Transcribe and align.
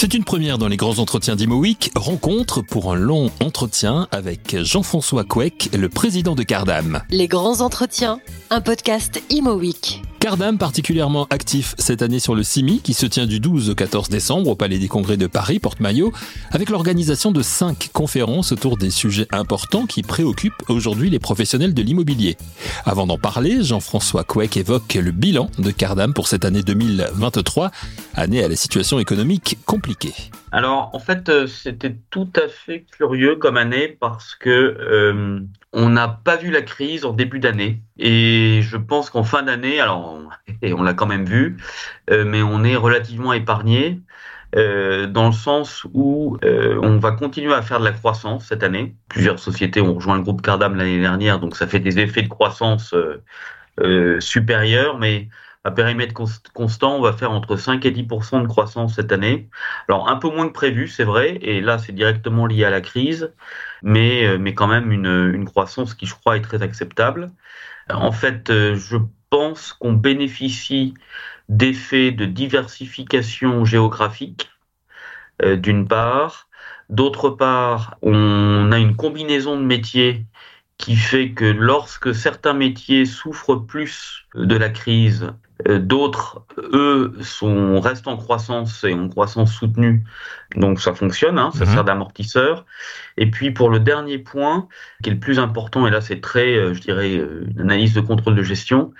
C'est 0.00 0.14
une 0.14 0.22
première 0.22 0.58
dans 0.58 0.68
les 0.68 0.76
grands 0.76 1.00
entretiens 1.00 1.34
d'Imo 1.34 1.56
Week, 1.56 1.90
rencontre 1.96 2.62
pour 2.62 2.92
un 2.92 2.94
long 2.94 3.32
entretien 3.40 4.06
avec 4.12 4.56
Jean-François 4.62 5.24
Couec, 5.24 5.70
le 5.76 5.88
président 5.88 6.36
de 6.36 6.44
Cardam. 6.44 7.02
Les 7.10 7.26
grands 7.26 7.62
entretiens, 7.62 8.20
un 8.50 8.60
podcast 8.60 9.20
Imo 9.28 9.54
Week. 9.54 10.00
Cardam 10.20 10.58
particulièrement 10.58 11.26
actif 11.30 11.74
cette 11.78 12.02
année 12.02 12.18
sur 12.18 12.34
le 12.34 12.42
CIMI 12.42 12.80
qui 12.80 12.92
se 12.92 13.06
tient 13.06 13.26
du 13.26 13.38
12 13.38 13.70
au 13.70 13.74
14 13.74 14.08
décembre 14.08 14.50
au 14.50 14.56
Palais 14.56 14.78
des 14.78 14.88
Congrès 14.88 15.16
de 15.16 15.28
Paris, 15.28 15.60
Porte-Maillot, 15.60 16.12
avec 16.50 16.70
l'organisation 16.70 17.30
de 17.30 17.40
cinq 17.40 17.90
conférences 17.92 18.50
autour 18.50 18.76
des 18.76 18.90
sujets 18.90 19.28
importants 19.30 19.86
qui 19.86 20.02
préoccupent 20.02 20.62
aujourd'hui 20.68 21.08
les 21.08 21.20
professionnels 21.20 21.72
de 21.72 21.82
l'immobilier. 21.82 22.36
Avant 22.84 23.06
d'en 23.06 23.18
parler, 23.18 23.62
Jean-François 23.62 24.24
Couec 24.24 24.56
évoque 24.56 24.94
le 24.94 25.12
bilan 25.12 25.50
de 25.58 25.70
Cardam 25.70 26.12
pour 26.12 26.26
cette 26.26 26.44
année 26.44 26.62
2023, 26.62 27.70
année 28.14 28.42
à 28.42 28.48
la 28.48 28.56
situation 28.56 28.98
économique 28.98 29.58
compliquée. 29.66 30.14
Alors, 30.50 30.90
en 30.94 30.98
fait, 30.98 31.28
euh, 31.28 31.46
c'était 31.46 31.94
tout 32.10 32.30
à 32.34 32.48
fait 32.48 32.84
curieux 32.90 33.36
comme 33.36 33.56
année 33.56 33.96
parce 34.00 34.34
que 34.34 34.48
euh, 34.50 35.40
on 35.72 35.90
n'a 35.90 36.08
pas 36.08 36.36
vu 36.36 36.50
la 36.50 36.62
crise 36.62 37.04
en 37.04 37.12
début 37.12 37.40
d'année 37.40 37.82
et 37.98 38.60
je 38.62 38.76
pense 38.76 39.10
qu'en 39.10 39.22
fin 39.22 39.42
d'année, 39.42 39.80
alors 39.80 40.18
on 40.62 40.82
l'a 40.82 40.94
quand 40.94 41.06
même 41.06 41.24
vu, 41.24 41.56
euh, 42.10 42.24
mais 42.24 42.42
on 42.42 42.64
est 42.64 42.76
relativement 42.76 43.32
épargné. 43.32 44.00
dans 44.54 45.26
le 45.26 45.32
sens 45.32 45.86
où 45.92 46.38
on 46.42 46.98
va 46.98 47.12
continuer 47.12 47.52
à 47.52 47.60
faire 47.62 47.80
de 47.80 47.84
la 47.84 47.92
croissance 47.92 48.46
cette 48.46 48.62
année. 48.62 48.96
Plusieurs 49.08 49.38
sociétés 49.38 49.82
ont 49.82 49.94
rejoint 49.94 50.16
le 50.16 50.22
groupe 50.22 50.40
Cardam 50.40 50.74
l'année 50.74 51.00
dernière, 51.00 51.38
donc 51.38 51.54
ça 51.54 51.66
fait 51.66 51.80
des 51.80 51.98
effets 51.98 52.22
de 52.22 52.28
croissance 52.28 52.94
supérieurs, 54.20 54.98
mais 54.98 55.28
à 55.64 55.70
périmètre 55.70 56.14
constant, 56.54 56.96
on 56.96 57.02
va 57.02 57.12
faire 57.12 57.30
entre 57.32 57.56
5 57.56 57.84
et 57.84 57.90
10% 57.90 58.42
de 58.42 58.46
croissance 58.46 58.94
cette 58.94 59.12
année. 59.12 59.48
Alors 59.88 60.08
un 60.08 60.16
peu 60.16 60.28
moins 60.30 60.48
que 60.48 60.52
prévu, 60.52 60.88
c'est 60.88 61.04
vrai, 61.04 61.38
et 61.42 61.60
là 61.60 61.78
c'est 61.78 61.92
directement 61.92 62.46
lié 62.46 62.64
à 62.64 62.70
la 62.70 62.80
crise, 62.80 63.32
mais, 63.82 64.26
euh, 64.26 64.38
mais 64.38 64.54
quand 64.54 64.68
même 64.68 64.92
une, 64.92 65.32
une 65.34 65.44
croissance 65.44 65.94
qui 65.94 66.06
je 66.06 66.14
crois 66.14 66.36
est 66.36 66.42
très 66.42 66.62
acceptable. 66.62 67.32
En 67.90 68.12
fait, 68.12 68.50
euh, 68.50 68.76
je 68.76 68.98
pense 69.30 69.72
qu'on 69.72 69.92
bénéficie 69.92 70.94
d'effets 71.48 72.12
de 72.12 72.26
diversification 72.26 73.64
géographique, 73.64 74.50
euh, 75.42 75.56
d'une 75.56 75.86
part. 75.88 76.48
D'autre 76.90 77.30
part, 77.30 77.96
on 78.02 78.72
a 78.72 78.78
une 78.78 78.96
combinaison 78.96 79.56
de 79.58 79.64
métiers 79.64 80.26
qui 80.78 80.96
fait 80.96 81.32
que 81.32 81.44
lorsque 81.44 82.14
certains 82.14 82.54
métiers 82.54 83.04
souffrent 83.04 83.56
plus 83.56 84.26
de 84.34 84.56
la 84.56 84.70
crise, 84.70 85.32
d'autres, 85.66 86.44
eux, 86.58 87.14
sont, 87.20 87.80
restent 87.80 88.06
en 88.06 88.16
croissance 88.16 88.84
et 88.84 88.94
en 88.94 89.08
croissance 89.08 89.52
soutenue. 89.52 90.04
Donc 90.56 90.80
ça 90.80 90.94
fonctionne, 90.94 91.38
hein, 91.38 91.50
ça 91.52 91.64
mhm. 91.64 91.72
sert 91.72 91.84
d'amortisseur. 91.84 92.64
Et 93.16 93.30
puis 93.30 93.50
pour 93.50 93.68
le 93.68 93.80
dernier 93.80 94.18
point, 94.18 94.68
qui 95.02 95.10
est 95.10 95.14
le 95.14 95.18
plus 95.18 95.38
important, 95.38 95.86
et 95.86 95.90
là 95.90 96.00
c'est 96.00 96.20
très, 96.20 96.54
euh, 96.54 96.74
je 96.74 96.80
dirais, 96.80 97.16
euh, 97.16 97.44
une 97.50 97.60
analyse 97.60 97.92
de 97.92 98.00
contrôle 98.00 98.36
de 98.36 98.42
gestion, 98.42 98.92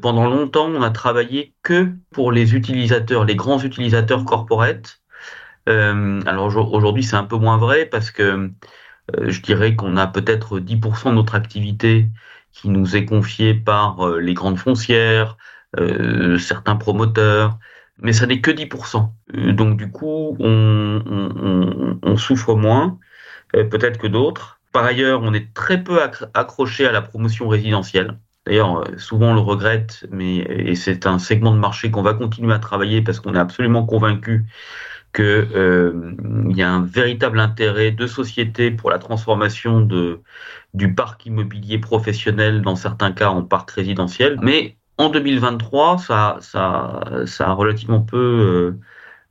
pendant 0.00 0.28
longtemps 0.28 0.66
on 0.66 0.82
a 0.82 0.90
travaillé 0.90 1.54
que 1.62 1.90
pour 2.10 2.32
les 2.32 2.54
utilisateurs, 2.54 3.24
les 3.24 3.36
grands 3.36 3.62
utilisateurs 3.62 4.24
corporate. 4.24 5.00
alors 5.66 6.56
aujourd'hui 6.72 7.02
c'est 7.02 7.16
un 7.16 7.24
peu 7.24 7.36
moins 7.36 7.58
vrai 7.58 7.86
parce 7.86 8.10
que 8.10 8.50
je 9.20 9.40
dirais 9.40 9.76
qu'on 9.76 9.96
a 9.96 10.06
peut-être 10.06 10.58
10% 10.58 11.10
de 11.10 11.14
notre 11.14 11.34
activité 11.34 12.06
qui 12.52 12.68
nous 12.68 12.96
est 12.96 13.04
confiée 13.04 13.52
par 13.54 14.08
les 14.16 14.32
grandes 14.32 14.58
foncières, 14.58 15.36
euh, 15.36 15.52
certains 16.38 16.76
promoteurs, 16.76 17.58
mais 17.98 18.12
ça 18.12 18.26
n'est 18.26 18.40
que 18.40 18.50
10%. 18.50 19.10
Euh, 19.34 19.52
donc 19.52 19.76
du 19.76 19.90
coup, 19.90 20.36
on, 20.40 22.16
souffre 22.16 22.54
moins, 22.54 22.98
euh, 23.56 23.64
peut-être 23.64 23.98
que 23.98 24.06
d'autres. 24.06 24.60
Par 24.72 24.84
ailleurs, 24.84 25.22
on 25.22 25.32
est 25.34 25.52
très 25.54 25.82
peu 25.82 26.00
accroché 26.34 26.86
à 26.86 26.92
la 26.92 27.02
promotion 27.02 27.48
résidentielle. 27.48 28.18
D'ailleurs, 28.46 28.84
souvent 28.98 29.30
on 29.30 29.34
le 29.34 29.40
regrette, 29.40 30.06
mais 30.10 30.74
c'est 30.74 31.06
un 31.06 31.18
segment 31.18 31.52
de 31.52 31.58
marché 31.58 31.90
qu'on 31.90 32.02
va 32.02 32.14
continuer 32.14 32.52
à 32.52 32.58
travailler 32.58 33.00
parce 33.02 33.20
qu'on 33.20 33.34
est 33.34 33.38
absolument 33.38 33.86
convaincu 33.86 34.44
qu'il 35.14 36.56
y 36.56 36.62
a 36.62 36.70
un 36.70 36.84
véritable 36.84 37.38
intérêt 37.40 37.92
de 37.92 38.06
société 38.06 38.70
pour 38.70 38.90
la 38.90 38.98
transformation 38.98 39.88
du 40.74 40.94
parc 40.94 41.24
immobilier 41.26 41.78
professionnel, 41.78 42.62
dans 42.62 42.76
certains 42.76 43.12
cas 43.12 43.30
en 43.30 43.42
parc 43.42 43.70
résidentiel. 43.70 44.38
Mais 44.42 44.76
en 44.98 45.08
2023, 45.08 45.98
ça, 45.98 46.38
a 47.40 47.52
relativement 47.52 48.00
peu, 48.00 48.76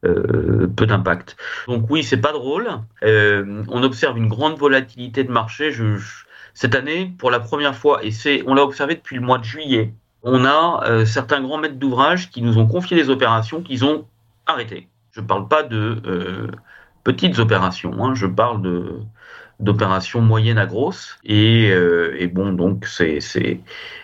euh, 0.04 0.10
euh, 0.10 0.68
peu 0.68 0.86
d'impact. 0.86 1.38
Donc 1.68 1.90
oui, 1.90 2.04
c'est 2.04 2.18
pas 2.18 2.34
drôle. 2.34 2.68
Euh, 3.04 3.64
on 3.70 3.84
observe 3.84 4.18
une 4.18 4.28
grande 4.28 4.58
volatilité 4.58 5.24
de 5.24 5.32
marché. 5.32 5.72
Cette 6.54 6.76
année, 6.76 7.14
pour 7.18 7.32
la 7.32 7.40
première 7.40 7.76
fois, 7.76 8.04
et 8.04 8.12
c'est, 8.12 8.44
on 8.46 8.54
l'a 8.54 8.64
observé 8.64 8.96
depuis 8.96 9.16
le 9.16 9.22
mois 9.22 9.38
de 9.38 9.44
juillet, 9.44 9.94
on 10.22 10.46
a 10.46 11.06
certains 11.06 11.42
grands 11.42 11.58
maîtres 11.58 11.76
d'ouvrage 11.76 12.30
qui 12.30 12.42
nous 12.42 12.58
ont 12.58 12.68
confié 12.68 12.96
des 12.96 13.10
opérations 13.10 13.62
qu'ils 13.62 13.84
ont 13.84 14.06
arrêtées. 14.46 14.88
Je 15.12 15.22
ne 15.22 15.26
parle 15.26 15.48
pas 15.48 15.64
de 15.64 16.50
petites 17.04 17.40
opérations, 17.40 18.04
hein, 18.04 18.14
je 18.16 18.26
parle 18.28 18.62
de 18.62 19.00
d'opérations 19.60 20.22
moyennes 20.22 20.58
à 20.58 20.66
grosses. 20.66 21.18
Et, 21.24 21.68
et 21.68 22.28
bon, 22.28 22.54
donc 22.54 22.86
c'est 22.86 23.20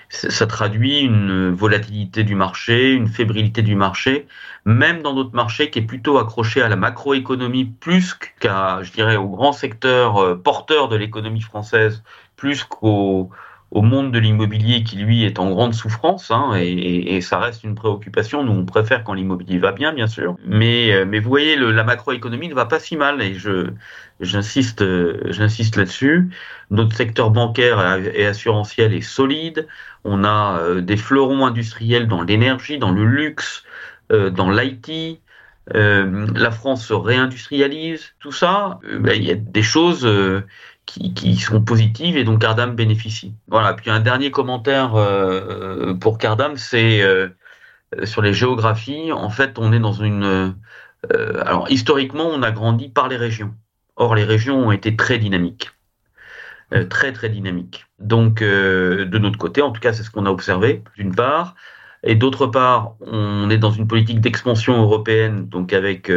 ça 0.09 0.47
traduit 0.47 1.01
une 1.01 1.51
volatilité 1.51 2.23
du 2.23 2.35
marché, 2.35 2.91
une 2.91 3.07
fébrilité 3.07 3.61
du 3.61 3.75
marché, 3.75 4.27
même 4.65 5.01
dans 5.01 5.13
d'autres 5.13 5.35
marchés 5.35 5.69
qui 5.69 5.79
est 5.79 5.83
plutôt 5.83 6.17
accroché 6.17 6.61
à 6.61 6.69
la 6.69 6.75
macroéconomie 6.75 7.65
plus 7.65 8.15
qu'à, 8.39 8.81
je 8.81 8.91
dirais, 8.91 9.17
au 9.17 9.29
grand 9.29 9.53
secteur 9.53 10.17
euh, 10.17 10.35
porteur 10.35 10.89
de 10.89 10.95
l'économie 10.95 11.41
française, 11.41 12.03
plus 12.35 12.63
qu'au 12.63 13.29
au 13.71 13.83
monde 13.83 14.11
de 14.11 14.17
l'immobilier 14.17 14.83
qui 14.83 14.95
lui 14.97 15.23
est 15.23 15.37
en 15.37 15.51
grande 15.51 15.75
souffrance, 15.75 16.31
hein, 16.31 16.53
et, 16.55 17.15
et, 17.15 17.21
ça 17.21 17.37
reste 17.37 17.63
une 17.63 17.75
préoccupation. 17.75 18.43
Nous, 18.43 18.51
on 18.51 18.65
préfère 18.65 19.03
quand 19.03 19.13
l'immobilier 19.13 19.59
va 19.59 19.71
bien, 19.71 19.93
bien 19.93 20.07
sûr. 20.07 20.37
Mais, 20.43 20.91
euh, 20.91 21.05
mais 21.05 21.19
vous 21.19 21.29
voyez, 21.29 21.55
le, 21.55 21.71
la 21.71 21.83
macroéconomie 21.83 22.49
ne 22.49 22.55
va 22.55 22.65
pas 22.65 22.79
si 22.79 22.97
mal, 22.97 23.21
et 23.21 23.35
je 23.35 23.69
j'insiste, 24.21 24.81
euh, 24.81 25.19
j'insiste 25.25 25.75
là-dessus. 25.75 26.29
Notre 26.71 26.95
secteur 26.95 27.29
bancaire 27.29 27.99
et 28.13 28.25
assurantiel 28.25 28.93
est 28.93 29.01
solide. 29.01 29.67
On 30.03 30.23
a 30.23 30.59
euh, 30.59 30.81
des 30.81 30.97
fleurons 30.97 31.45
industriels 31.45 32.07
dans 32.07 32.21
l'énergie, 32.21 32.77
dans 32.77 32.91
le 32.91 33.05
luxe, 33.05 33.63
dans 34.09 34.49
l'IT. 34.49 35.21
la 35.71 36.51
France 36.51 36.83
se 36.87 36.93
réindustrialise. 36.93 38.15
Tout 38.19 38.31
ça, 38.31 38.79
ben, 38.99 39.13
il 39.15 39.23
y 39.23 39.29
a 39.29 39.35
des 39.35 39.61
choses 39.61 40.03
qui, 41.13 41.35
sont 41.37 41.61
positives 41.61 42.17
et 42.17 42.23
dont 42.23 42.37
Cardam 42.37 42.75
bénéficie. 42.75 43.33
Voilà. 43.47 43.73
Puis 43.73 43.89
un 43.89 43.99
dernier 43.99 44.31
commentaire 44.31 44.95
euh, 44.95 45.93
pour 45.93 46.17
Cardam, 46.17 46.57
c'est 46.57 47.01
euh, 47.01 47.29
sur 48.03 48.21
les 48.21 48.33
géographies. 48.33 49.11
En 49.11 49.29
fait, 49.29 49.59
on 49.59 49.71
est 49.71 49.79
dans 49.79 49.93
une. 49.93 50.55
Euh, 51.13 51.41
alors 51.45 51.69
historiquement, 51.69 52.25
on 52.25 52.41
a 52.43 52.51
grandi 52.51 52.89
par 52.89 53.07
les 53.07 53.17
régions. 53.17 53.53
Or, 53.95 54.15
les 54.15 54.23
régions 54.23 54.57
ont 54.67 54.71
été 54.71 54.95
très 54.95 55.17
dynamiques, 55.17 55.71
très 56.89 57.13
très 57.13 57.29
dynamiques. 57.29 57.85
Donc, 57.99 58.41
de 58.41 59.17
notre 59.17 59.37
côté, 59.37 59.61
en 59.61 59.71
tout 59.71 59.81
cas, 59.81 59.93
c'est 59.93 60.03
ce 60.03 60.11
qu'on 60.11 60.25
a 60.25 60.29
observé 60.29 60.83
d'une 60.97 61.15
part. 61.15 61.55
Et 62.03 62.15
d'autre 62.15 62.47
part, 62.47 62.93
on 63.01 63.49
est 63.49 63.57
dans 63.57 63.71
une 63.71 63.87
politique 63.87 64.21
d'expansion 64.21 64.81
européenne, 64.81 65.47
donc 65.47 65.73
avec 65.73 66.11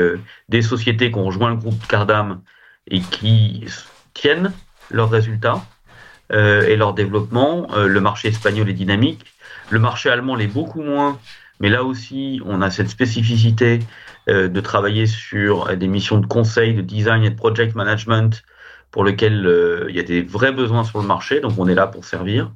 des 0.48 0.62
sociétés 0.62 1.10
qui 1.10 1.18
ont 1.18 1.24
rejoint 1.24 1.50
le 1.50 1.56
groupe 1.56 1.86
Cardam 1.86 2.42
et 2.88 3.00
qui 3.00 3.64
tiennent 4.14 4.52
leurs 4.90 5.10
résultats 5.10 5.62
euh, 6.32 6.62
et 6.62 6.76
leur 6.76 6.94
développement. 6.94 7.66
Euh, 7.74 7.86
le 7.86 8.00
marché 8.00 8.28
espagnol 8.28 8.68
est 8.68 8.74
dynamique, 8.74 9.24
le 9.70 9.78
marché 9.78 10.10
allemand 10.10 10.34
l'est 10.34 10.46
beaucoup 10.46 10.82
moins, 10.82 11.18
mais 11.60 11.68
là 11.68 11.84
aussi, 11.84 12.40
on 12.44 12.62
a 12.62 12.70
cette 12.70 12.88
spécificité 12.88 13.80
euh, 14.28 14.48
de 14.48 14.60
travailler 14.60 15.06
sur 15.06 15.76
des 15.76 15.88
missions 15.88 16.18
de 16.18 16.26
conseil, 16.26 16.74
de 16.74 16.80
design 16.80 17.24
et 17.24 17.30
de 17.30 17.36
project 17.36 17.74
management 17.74 18.42
pour 18.92 19.02
lequel 19.04 19.86
il 19.88 19.96
y 19.96 19.98
a 19.98 20.04
des 20.04 20.22
vrais 20.22 20.52
besoins 20.52 20.84
sur 20.84 21.00
le 21.00 21.06
marché, 21.06 21.40
donc 21.40 21.54
on 21.58 21.66
est 21.66 21.74
là 21.74 21.88
pour 21.88 22.04
servir. 22.04 22.52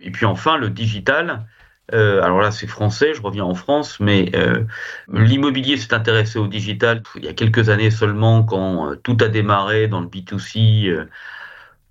Et 0.00 0.10
puis 0.10 0.26
enfin, 0.26 0.58
le 0.58 0.68
digital, 0.68 1.46
euh, 1.94 2.22
alors 2.22 2.40
là, 2.40 2.50
c'est 2.50 2.66
français, 2.66 3.14
je 3.14 3.22
reviens 3.22 3.44
en 3.44 3.54
France, 3.54 3.98
mais 4.00 4.30
euh, 4.34 4.64
l'immobilier 5.10 5.76
s'est 5.76 5.94
intéressé 5.94 6.38
au 6.38 6.46
digital 6.46 7.02
il 7.16 7.24
y 7.24 7.28
a 7.28 7.32
quelques 7.32 7.70
années 7.70 7.90
seulement, 7.90 8.42
quand 8.44 8.90
euh, 8.90 8.96
tout 8.96 9.16
a 9.20 9.28
démarré 9.28 9.88
dans 9.88 10.00
le 10.00 10.06
B2C 10.06 10.88
euh, 10.88 11.08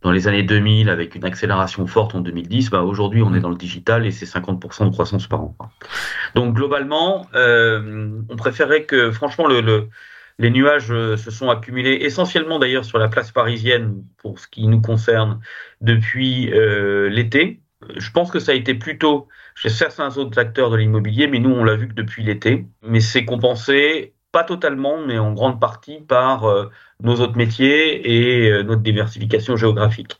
dans 0.03 0.11
les 0.11 0.27
années 0.27 0.43
2000 0.43 0.89
avec 0.89 1.15
une 1.15 1.25
accélération 1.25 1.87
forte 1.87 2.13
en 2.13 2.21
2010. 2.21 2.69
Bah, 2.69 2.83
Aujourd'hui, 2.83 3.23
on 3.23 3.33
est 3.33 3.39
dans 3.39 3.49
le 3.49 3.57
digital 3.57 4.05
et 4.05 4.11
c'est 4.11 4.27
50% 4.27 4.85
de 4.85 4.91
croissance 4.91 5.25
par 5.25 5.41
an. 5.41 5.55
Donc 6.35 6.53
globalement, 6.53 7.27
on 7.33 8.35
préférait 8.37 8.83
que, 8.83 9.11
franchement, 9.11 9.47
le, 9.47 9.61
le 9.61 9.89
les 10.39 10.49
nuages 10.49 10.87
se 10.87 11.31
sont 11.31 11.49
accumulés 11.49 11.97
essentiellement 12.01 12.59
d'ailleurs 12.59 12.85
sur 12.85 12.99
la 12.99 13.07
place 13.07 13.31
parisienne 13.31 14.03
pour 14.17 14.39
ce 14.39 14.47
qui 14.47 14.67
nous 14.67 14.81
concerne 14.81 15.39
depuis 15.81 16.51
l'été 17.09 17.61
Je 17.97 18.11
pense 18.11 18.29
que 18.29 18.39
ça 18.39 18.51
a 18.51 18.55
été 18.55 18.75
plutôt 18.75 19.27
chez 19.57 19.69
certains 19.69 20.17
autres 20.17 20.37
acteurs 20.37 20.69
de 20.69 20.77
l'immobilier, 20.77 21.25
mais 21.27 21.39
nous, 21.39 21.49
on 21.49 21.63
l'a 21.63 21.75
vu 21.75 21.87
que 21.87 21.95
depuis 21.95 22.23
l'été. 22.23 22.67
Mais 22.83 22.99
c'est 22.99 23.25
compensé, 23.25 24.13
pas 24.31 24.43
totalement, 24.43 24.99
mais 25.03 25.17
en 25.17 25.33
grande 25.33 25.59
partie 25.59 25.99
par 25.99 26.45
euh, 26.45 26.69
nos 27.01 27.15
autres 27.21 27.37
métiers 27.37 28.45
et 28.45 28.51
euh, 28.51 28.61
notre 28.61 28.83
diversification 28.83 29.55
géographique. 29.55 30.19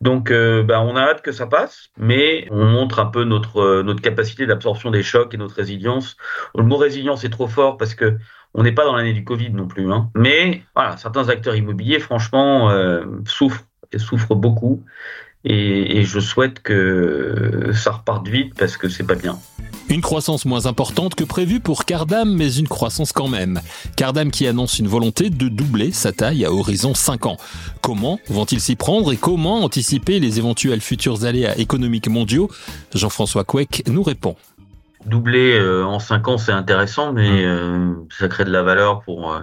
Donc, 0.00 0.30
euh, 0.30 0.62
bah, 0.62 0.80
on 0.80 0.96
a 0.96 1.02
hâte 1.02 1.20
que 1.20 1.32
ça 1.32 1.46
passe, 1.46 1.90
mais 1.98 2.48
on 2.50 2.64
montre 2.64 2.98
un 2.98 3.06
peu 3.06 3.24
notre 3.24 3.82
notre 3.82 4.00
capacité 4.00 4.46
d'absorption 4.46 4.90
des 4.90 5.02
chocs 5.02 5.34
et 5.34 5.36
notre 5.36 5.54
résilience. 5.54 6.16
Le 6.56 6.64
mot 6.64 6.76
résilience 6.78 7.24
est 7.24 7.30
trop 7.30 7.48
fort 7.48 7.76
parce 7.76 7.94
que 7.94 8.16
on 8.54 8.62
n'est 8.62 8.72
pas 8.72 8.84
dans 8.84 8.96
l'année 8.96 9.12
du 9.12 9.24
Covid 9.24 9.50
non 9.50 9.66
plus, 9.66 9.90
hein. 9.92 10.10
Mais 10.14 10.62
voilà, 10.74 10.96
certains 10.96 11.28
acteurs 11.28 11.56
immobiliers, 11.56 12.00
franchement, 12.00 12.70
souffrent 13.26 13.64
et 13.92 13.98
souffrent 13.98 14.34
beaucoup. 14.34 14.82
Et, 15.44 16.04
je 16.04 16.20
souhaite 16.20 16.62
que 16.62 17.70
ça 17.74 17.92
reparte 17.92 18.28
vite 18.28 18.54
parce 18.56 18.76
que 18.76 18.88
c'est 18.88 19.04
pas 19.04 19.16
bien. 19.16 19.38
Une 19.88 20.00
croissance 20.00 20.44
moins 20.44 20.66
importante 20.66 21.16
que 21.16 21.24
prévu 21.24 21.58
pour 21.58 21.84
Cardam, 21.84 22.32
mais 22.32 22.54
une 22.54 22.68
croissance 22.68 23.12
quand 23.12 23.28
même. 23.28 23.60
Cardam 23.96 24.30
qui 24.30 24.46
annonce 24.46 24.78
une 24.78 24.86
volonté 24.86 25.28
de 25.28 25.48
doubler 25.48 25.90
sa 25.90 26.12
taille 26.12 26.44
à 26.44 26.52
horizon 26.52 26.94
5 26.94 27.26
ans. 27.26 27.36
Comment 27.80 28.20
vont-ils 28.28 28.60
s'y 28.60 28.76
prendre 28.76 29.12
et 29.12 29.16
comment 29.16 29.64
anticiper 29.64 30.20
les 30.20 30.38
éventuels 30.38 30.80
futurs 30.80 31.24
aléas 31.24 31.58
économiques 31.58 32.08
mondiaux? 32.08 32.48
Jean-François 32.94 33.44
Couec 33.44 33.82
nous 33.88 34.02
répond. 34.02 34.36
Doubler 35.06 35.58
euh, 35.58 35.84
en 35.84 35.98
5 35.98 36.28
ans, 36.28 36.38
c'est 36.38 36.52
intéressant, 36.52 37.12
mais 37.12 37.42
mmh. 37.42 37.46
euh, 37.46 37.94
ça 38.10 38.28
crée 38.28 38.44
de 38.44 38.50
la 38.50 38.62
valeur 38.62 39.02
pour 39.02 39.34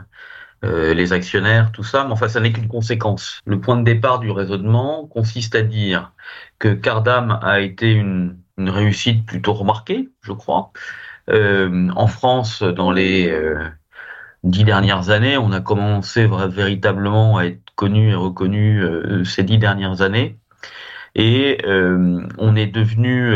euh, 0.63 0.93
les 0.93 1.13
actionnaires, 1.13 1.71
tout 1.71 1.83
ça, 1.83 2.03
mais 2.05 2.11
enfin, 2.11 2.27
ça 2.27 2.39
n'est 2.39 2.51
qu'une 2.51 2.67
conséquence. 2.67 3.39
Le 3.45 3.61
point 3.61 3.77
de 3.77 3.83
départ 3.83 4.19
du 4.19 4.31
raisonnement 4.31 5.07
consiste 5.07 5.55
à 5.55 5.61
dire 5.61 6.11
que 6.59 6.73
Cardam 6.73 7.39
a 7.41 7.61
été 7.61 7.91
une, 7.91 8.37
une 8.57 8.69
réussite 8.69 9.25
plutôt 9.25 9.53
remarquée, 9.53 10.09
je 10.21 10.33
crois. 10.33 10.71
Euh, 11.29 11.89
en 11.95 12.07
France, 12.07 12.63
dans 12.63 12.91
les 12.91 13.29
euh, 13.29 13.63
dix 14.43 14.63
dernières 14.63 15.09
années, 15.09 15.37
on 15.37 15.51
a 15.51 15.61
commencé 15.61 16.27
véritablement 16.27 17.37
à 17.37 17.45
être 17.45 17.61
connu 17.75 18.11
et 18.11 18.15
reconnu 18.15 18.83
euh, 18.83 19.23
ces 19.23 19.43
dix 19.43 19.57
dernières 19.57 20.01
années, 20.01 20.37
et 21.15 21.59
on 21.65 22.55
est 22.55 22.67
devenu 22.67 23.33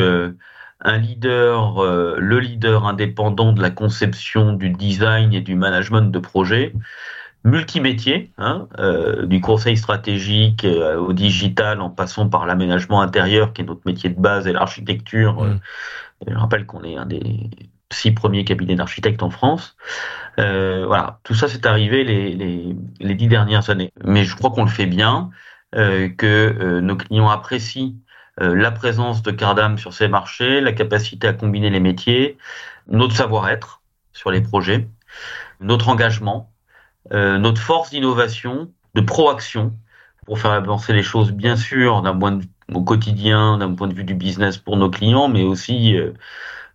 un 0.83 0.97
leader, 0.97 1.83
le 1.83 2.39
leader 2.39 2.85
indépendant 2.85 3.53
de 3.53 3.61
la 3.61 3.69
conception, 3.69 4.53
du 4.53 4.69
design 4.69 5.33
et 5.33 5.41
du 5.41 5.55
management 5.55 6.11
de 6.11 6.19
projets 6.19 6.73
multimétier, 7.43 8.31
hein, 8.37 8.67
euh, 8.79 9.25
du 9.25 9.41
conseil 9.41 9.75
stratégique 9.75 10.63
euh, 10.63 10.97
au 10.97 11.13
digital 11.13 11.81
en 11.81 11.89
passant 11.89 12.29
par 12.29 12.45
l'aménagement 12.45 13.01
intérieur 13.01 13.53
qui 13.53 13.61
est 13.61 13.65
notre 13.65 13.81
métier 13.85 14.09
de 14.09 14.19
base 14.19 14.47
et 14.47 14.53
l'architecture. 14.53 15.43
Mm. 15.43 15.47
Euh, 15.47 16.31
je 16.31 16.35
rappelle 16.35 16.65
qu'on 16.65 16.83
est 16.83 16.95
un 16.95 17.05
des 17.05 17.49
six 17.91 18.11
premiers 18.11 18.45
cabinets 18.45 18.75
d'architectes 18.75 19.23
en 19.23 19.29
France. 19.29 19.75
voilà, 20.37 21.19
tout 21.23 21.35
ça 21.35 21.47
c'est 21.47 21.65
arrivé 21.65 22.03
les, 22.03 22.33
les, 22.33 22.75
les, 22.99 23.15
dix 23.15 23.27
dernières 23.27 23.69
années. 23.69 23.91
Mais 24.03 24.23
je 24.23 24.35
crois 24.35 24.49
qu'on 24.51 24.63
le 24.63 24.69
fait 24.69 24.87
bien, 24.87 25.29
que 25.73 26.79
nos 26.79 26.95
clients 26.95 27.29
apprécient 27.29 27.93
la 28.37 28.71
présence 28.71 29.21
de 29.21 29.31
Cardam 29.31 29.77
sur 29.77 29.93
ces 29.93 30.07
marchés, 30.07 30.59
la 30.59 30.73
capacité 30.73 31.27
à 31.27 31.33
combiner 31.33 31.69
les 31.69 31.79
métiers, 31.79 32.37
notre 32.87 33.15
savoir-être 33.15 33.81
sur 34.11 34.31
les 34.31 34.41
projets, 34.41 34.87
notre 35.59 35.89
engagement 35.89 36.53
euh, 37.11 37.37
notre 37.37 37.61
force 37.61 37.89
d'innovation, 37.89 38.71
de 38.95 39.01
proaction, 39.01 39.77
pour 40.25 40.39
faire 40.39 40.51
avancer 40.51 40.93
les 40.93 41.03
choses, 41.03 41.31
bien 41.31 41.57
sûr, 41.57 42.01
d'un 42.01 42.17
point 42.17 42.31
de 42.31 42.45
au 42.73 42.81
quotidien, 42.81 43.57
d'un 43.57 43.73
point 43.73 43.87
de 43.87 43.93
vue 43.93 44.05
du 44.05 44.15
business 44.15 44.57
pour 44.57 44.77
nos 44.77 44.89
clients, 44.89 45.27
mais 45.27 45.43
aussi 45.43 45.97
euh, 45.97 46.13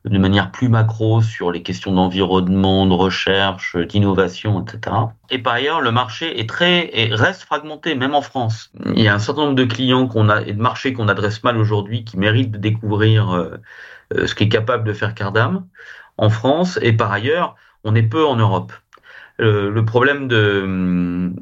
de 0.08 0.18
manière 0.18 0.50
plus 0.50 0.68
macro 0.68 1.22
sur 1.22 1.50
les 1.50 1.62
questions 1.62 1.92
d'environnement, 1.92 2.86
de 2.86 2.94
recherche, 2.94 3.76
d'innovation, 3.76 4.62
etc. 4.62 4.96
Et 5.30 5.38
par 5.38 5.54
ailleurs, 5.54 5.80
le 5.80 5.90
marché 5.90 6.40
est 6.40 6.48
très 6.48 6.90
et 6.92 7.14
reste 7.14 7.42
fragmenté, 7.42 7.94
même 7.94 8.14
en 8.14 8.22
France. 8.22 8.72
Il 8.94 9.02
y 9.02 9.08
a 9.08 9.14
un 9.14 9.18
certain 9.18 9.42
nombre 9.42 9.54
de 9.54 9.64
clients 9.64 10.06
qu'on 10.06 10.28
a 10.28 10.42
et 10.42 10.52
de 10.52 10.60
marchés 10.60 10.92
qu'on 10.92 11.08
adresse 11.08 11.42
mal 11.44 11.56
aujourd'hui 11.58 12.04
qui 12.04 12.18
méritent 12.18 12.52
de 12.52 12.58
découvrir 12.58 13.32
euh, 13.34 14.26
ce 14.26 14.34
qu'est 14.34 14.48
capable 14.48 14.84
de 14.84 14.92
faire 14.92 15.14
Cardam 15.14 15.66
en 16.16 16.30
France. 16.30 16.78
Et 16.82 16.92
par 16.92 17.12
ailleurs, 17.12 17.56
on 17.84 17.94
est 17.94 18.02
peu 18.02 18.24
en 18.24 18.36
Europe. 18.36 18.72
Euh, 19.40 19.70
le 19.70 19.84
problème 19.84 20.28
de 20.28 21.32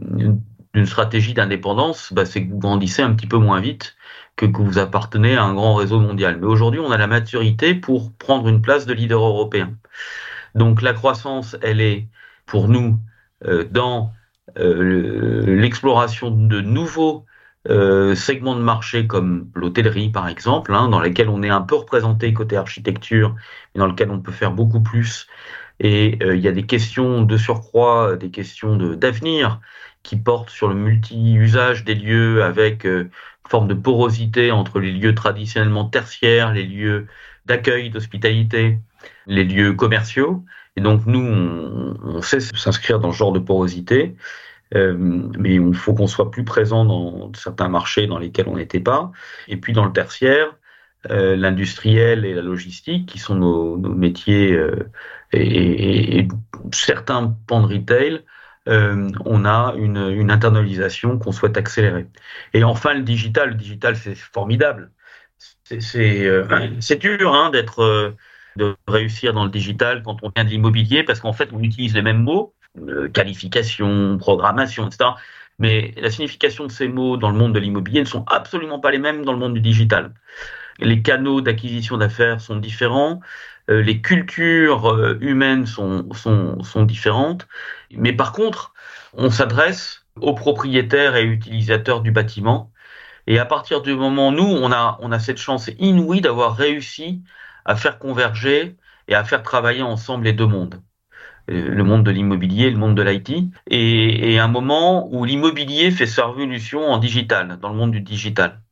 d'une 0.76 0.86
stratégie 0.86 1.32
d'indépendance, 1.32 2.12
bah, 2.12 2.26
c'est 2.26 2.44
que 2.44 2.50
vous 2.52 2.58
grandissez 2.58 3.00
un 3.00 3.14
petit 3.14 3.26
peu 3.26 3.38
moins 3.38 3.60
vite 3.60 3.96
que, 4.36 4.44
que 4.44 4.60
vous 4.60 4.78
appartenez 4.78 5.34
à 5.34 5.42
un 5.42 5.54
grand 5.54 5.74
réseau 5.74 5.98
mondial. 6.00 6.38
Mais 6.38 6.46
aujourd'hui, 6.46 6.80
on 6.80 6.90
a 6.90 6.98
la 6.98 7.06
maturité 7.06 7.74
pour 7.74 8.12
prendre 8.12 8.46
une 8.46 8.60
place 8.60 8.84
de 8.84 8.92
leader 8.92 9.22
européen. 9.24 9.74
Donc 10.54 10.82
la 10.82 10.92
croissance, 10.92 11.56
elle 11.62 11.80
est 11.80 12.08
pour 12.44 12.68
nous 12.68 12.98
euh, 13.46 13.64
dans 13.70 14.12
euh, 14.58 15.44
l'exploration 15.46 16.30
de 16.30 16.60
nouveaux 16.60 17.24
euh, 17.70 18.14
segments 18.14 18.54
de 18.54 18.60
marché 18.60 19.06
comme 19.06 19.50
l'hôtellerie 19.54 20.10
par 20.10 20.28
exemple, 20.28 20.74
hein, 20.74 20.88
dans 20.88 21.00
lesquels 21.00 21.30
on 21.30 21.42
est 21.42 21.48
un 21.48 21.62
peu 21.62 21.74
représenté 21.74 22.34
côté 22.34 22.58
architecture, 22.58 23.34
mais 23.74 23.78
dans 23.78 23.86
lequel 23.86 24.10
on 24.10 24.20
peut 24.20 24.30
faire 24.30 24.52
beaucoup 24.52 24.82
plus 24.82 25.26
et 25.78 26.18
il 26.24 26.40
y 26.40 26.48
a 26.48 26.52
des 26.52 26.64
questions 26.64 27.20
de 27.20 27.36
surcroît, 27.36 28.16
des 28.16 28.30
questions 28.30 28.76
d'avenir 28.76 29.60
qui 30.06 30.16
portent 30.16 30.50
sur 30.50 30.68
le 30.68 30.76
multi-usage 30.76 31.84
des 31.84 31.96
lieux 31.96 32.44
avec 32.44 32.86
euh, 32.86 33.02
une 33.02 33.50
forme 33.50 33.66
de 33.66 33.74
porosité 33.74 34.52
entre 34.52 34.78
les 34.78 34.92
lieux 34.92 35.16
traditionnellement 35.16 35.84
tertiaires, 35.84 36.52
les 36.52 36.62
lieux 36.62 37.08
d'accueil, 37.44 37.90
d'hospitalité, 37.90 38.78
les 39.26 39.42
lieux 39.42 39.72
commerciaux. 39.72 40.44
Et 40.76 40.80
donc 40.80 41.06
nous, 41.06 41.20
on, 41.20 42.22
sait 42.22 42.38
s'inscrire 42.38 43.00
dans 43.00 43.10
ce 43.10 43.18
genre 43.18 43.32
de 43.32 43.40
porosité. 43.40 44.14
Euh, 44.74 44.96
mais 45.38 45.54
il 45.54 45.74
faut 45.74 45.94
qu'on 45.94 46.06
soit 46.06 46.30
plus 46.30 46.44
présent 46.44 46.84
dans 46.84 47.32
certains 47.34 47.68
marchés 47.68 48.06
dans 48.06 48.18
lesquels 48.18 48.48
on 48.48 48.56
n'était 48.56 48.80
pas. 48.80 49.10
Et 49.48 49.56
puis 49.56 49.72
dans 49.72 49.84
le 49.84 49.92
tertiaire, 49.92 50.56
euh, 51.10 51.36
l'industriel 51.36 52.24
et 52.24 52.34
la 52.34 52.42
logistique, 52.42 53.06
qui 53.06 53.18
sont 53.18 53.34
nos, 53.36 53.76
métiers 53.76 54.52
euh, 54.52 54.88
et, 55.32 56.26
certains 56.72 57.36
pans 57.46 57.66
de 57.66 57.74
retail, 57.74 58.24
euh, 58.68 59.10
on 59.24 59.44
a 59.44 59.74
une, 59.76 60.30
internalisation 60.30 61.18
qu'on 61.18 61.32
souhaite 61.32 61.56
accélérer. 61.56 62.06
Et 62.52 62.64
enfin, 62.64 62.94
le 62.94 63.02
digital. 63.02 63.50
Le 63.50 63.54
digital, 63.54 63.96
c'est 63.96 64.14
formidable. 64.14 64.90
C'est 65.64 66.26
euh, 66.26 66.44
dur 66.98 67.34
hein, 67.34 67.50
d'être 67.50 67.82
euh, 67.82 68.16
de 68.56 68.74
réussir 68.88 69.34
dans 69.34 69.44
le 69.44 69.50
digital 69.50 70.02
quand 70.02 70.16
on 70.22 70.30
vient 70.34 70.44
de 70.44 70.50
l'immobilier 70.50 71.04
parce 71.04 71.20
qu'en 71.20 71.32
fait, 71.32 71.50
on 71.52 71.60
utilise 71.60 71.94
les 71.94 72.02
mêmes 72.02 72.22
mots, 72.22 72.54
qualification, 73.12 74.16
programmation, 74.18 74.86
etc. 74.86 75.10
Mais 75.58 75.94
la 75.96 76.10
signification 76.10 76.66
de 76.66 76.72
ces 76.72 76.88
mots 76.88 77.16
dans 77.16 77.30
le 77.30 77.36
monde 77.36 77.54
de 77.54 77.58
l'immobilier 77.58 78.00
ne 78.00 78.06
sont 78.06 78.24
absolument 78.26 78.78
pas 78.80 78.90
les 78.90 78.98
mêmes 78.98 79.24
dans 79.24 79.32
le 79.32 79.38
monde 79.38 79.54
du 79.54 79.60
digital. 79.60 80.12
Les 80.78 81.02
canaux 81.02 81.40
d'acquisition 81.40 81.96
d'affaires 81.96 82.40
sont 82.40 82.56
différents. 82.56 83.20
Euh, 83.70 83.82
les 83.82 84.00
cultures 84.00 84.86
euh, 84.92 85.18
humaines 85.20 85.66
sont, 85.66 86.08
sont, 86.12 86.62
sont 86.62 86.84
différentes, 86.84 87.46
mais 87.90 88.12
par 88.12 88.32
contre, 88.32 88.72
on 89.14 89.30
s'adresse 89.30 90.06
aux 90.20 90.34
propriétaires 90.34 91.16
et 91.16 91.24
utilisateurs 91.24 92.00
du 92.02 92.12
bâtiment. 92.12 92.72
Et 93.26 93.38
à 93.38 93.44
partir 93.46 93.82
du 93.82 93.94
moment, 93.94 94.32
nous, 94.32 94.44
on 94.44 94.72
a, 94.72 94.98
on 95.00 95.12
a 95.12 95.18
cette 95.18 95.38
chance 95.38 95.70
inouïe 95.78 96.20
d'avoir 96.20 96.56
réussi 96.56 97.22
à 97.64 97.76
faire 97.76 97.98
converger 97.98 98.76
et 99.08 99.14
à 99.14 99.24
faire 99.24 99.42
travailler 99.42 99.82
ensemble 99.82 100.24
les 100.24 100.32
deux 100.32 100.46
mondes 100.46 100.80
euh, 101.50 101.68
le 101.70 101.84
monde 101.84 102.04
de 102.04 102.10
l'immobilier, 102.10 102.70
le 102.70 102.76
monde 102.78 102.96
de 102.96 103.02
l'IT, 103.02 103.30
et, 103.68 104.32
et, 104.34 104.38
un 104.38 104.48
moment 104.48 105.08
où 105.12 105.24
l'immobilier 105.24 105.90
fait 105.90 106.06
sa 106.06 106.26
révolution 106.26 106.80
en 106.86 106.98
digital, 106.98 107.58
dans 107.60 107.68
le 107.70 107.76
monde 107.76 107.92
du 107.92 108.00
digital. 108.00 108.62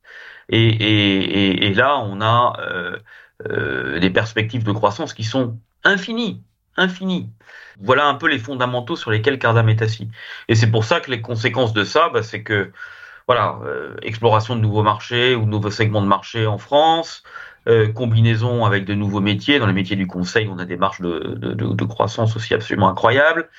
Et, 0.49 0.67
et, 0.67 1.67
et 1.67 1.73
là, 1.73 1.97
on 1.99 2.21
a 2.21 2.57
euh, 2.61 2.97
des 3.43 4.09
perspectives 4.09 4.63
de 4.63 4.71
croissance 4.71 5.13
qui 5.13 5.23
sont 5.23 5.59
infinies, 5.83 6.41
infinies. 6.77 7.29
Voilà 7.81 8.07
un 8.07 8.15
peu 8.15 8.27
les 8.27 8.39
fondamentaux 8.39 8.95
sur 8.95 9.11
lesquels 9.11 9.39
Cardam 9.39 9.69
est 9.69 9.81
assis. 9.81 10.09
Et 10.47 10.55
c'est 10.55 10.71
pour 10.71 10.85
ça 10.85 10.99
que 10.99 11.11
les 11.11 11.21
conséquences 11.21 11.73
de 11.73 11.83
ça, 11.83 12.09
bah, 12.09 12.23
c'est 12.23 12.43
que 12.43 12.71
voilà, 13.27 13.59
euh, 13.63 13.95
exploration 14.01 14.55
de 14.55 14.61
nouveaux 14.61 14.83
marchés 14.83 15.35
ou 15.35 15.45
de 15.45 15.49
nouveaux 15.49 15.71
segments 15.71 16.01
de 16.01 16.07
marché 16.07 16.45
en 16.45 16.57
France, 16.57 17.23
euh, 17.67 17.91
combinaison 17.91 18.65
avec 18.65 18.85
de 18.85 18.93
nouveaux 18.93 19.21
métiers. 19.21 19.59
Dans 19.59 19.67
les 19.67 19.73
métiers 19.73 19.95
du 19.95 20.07
conseil, 20.07 20.47
on 20.47 20.59
a 20.59 20.65
des 20.65 20.77
marges 20.77 21.01
de, 21.01 21.35
de, 21.35 21.53
de, 21.53 21.73
de 21.73 21.83
croissance 21.85 22.35
aussi 22.35 22.53
absolument 22.53 22.87
incroyables. 22.87 23.49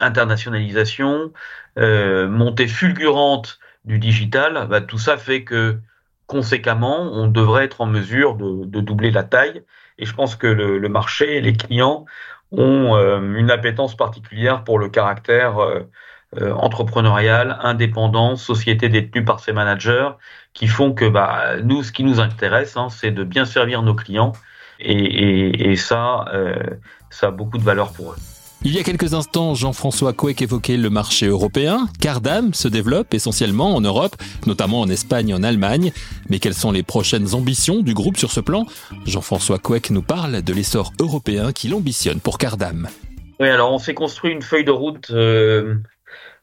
Internationalisation, 0.00 1.32
euh, 1.78 2.28
montée 2.28 2.68
fulgurante 2.68 3.58
du 3.84 3.98
digital, 3.98 4.66
bah, 4.68 4.80
tout 4.80 4.98
ça 4.98 5.16
fait 5.16 5.44
que 5.44 5.78
conséquemment, 6.26 7.00
on 7.12 7.28
devrait 7.28 7.64
être 7.64 7.80
en 7.80 7.86
mesure 7.86 8.34
de, 8.36 8.80
doubler 8.80 9.10
la 9.10 9.22
taille. 9.22 9.62
Et 9.98 10.06
je 10.06 10.14
pense 10.14 10.36
que 10.36 10.46
le, 10.46 10.88
marché, 10.88 11.40
les 11.40 11.54
clients 11.54 12.04
ont 12.52 12.94
euh, 12.96 13.34
une 13.34 13.50
appétence 13.50 13.96
particulière 13.96 14.64
pour 14.64 14.78
le 14.78 14.88
caractère 14.88 15.58
euh, 15.58 15.88
euh, 16.40 16.52
entrepreneurial, 16.52 17.58
indépendant, 17.62 18.36
société 18.36 18.88
détenue 18.88 19.24
par 19.24 19.40
ses 19.40 19.52
managers, 19.52 20.10
qui 20.52 20.66
font 20.66 20.92
que 20.92 21.08
bah, 21.08 21.56
nous, 21.62 21.82
ce 21.82 21.92
qui 21.92 22.04
nous 22.04 22.20
intéresse, 22.20 22.76
hein, 22.76 22.88
c'est 22.90 23.10
de 23.12 23.24
bien 23.24 23.44
servir 23.44 23.82
nos 23.82 23.94
clients, 23.94 24.32
et, 24.78 24.92
et, 24.92 25.70
et 25.70 25.76
ça, 25.76 26.26
ça 27.08 27.28
a 27.28 27.30
beaucoup 27.30 27.56
de 27.56 27.62
valeur 27.62 27.92
pour 27.92 28.12
eux. 28.12 28.35
Il 28.62 28.74
y 28.74 28.78
a 28.78 28.82
quelques 28.82 29.14
instants, 29.14 29.54
Jean-François 29.54 30.12
Couec 30.12 30.42
évoquait 30.42 30.76
le 30.76 30.90
marché 30.90 31.26
européen. 31.26 31.86
Cardam 32.00 32.52
se 32.52 32.68
développe 32.68 33.14
essentiellement 33.14 33.76
en 33.76 33.80
Europe, 33.80 34.16
notamment 34.46 34.80
en 34.80 34.88
Espagne 34.88 35.28
et 35.28 35.34
en 35.34 35.42
Allemagne. 35.42 35.92
Mais 36.30 36.38
quelles 36.38 36.54
sont 36.54 36.72
les 36.72 36.82
prochaines 36.82 37.34
ambitions 37.34 37.82
du 37.82 37.94
groupe 37.94 38.16
sur 38.16 38.32
ce 38.32 38.40
plan? 38.40 38.66
Jean-François 39.06 39.58
Couec 39.58 39.90
nous 39.90 40.02
parle 40.02 40.42
de 40.42 40.52
l'essor 40.52 40.92
européen 41.00 41.52
qu'il 41.52 41.74
ambitionne 41.74 42.18
pour 42.18 42.38
Cardam. 42.38 42.88
Oui, 43.38 43.48
alors 43.48 43.72
on 43.72 43.78
s'est 43.78 43.94
construit 43.94 44.32
une 44.32 44.42
feuille 44.42 44.64
de 44.64 44.72
route 44.72 45.10
euh, 45.10 45.76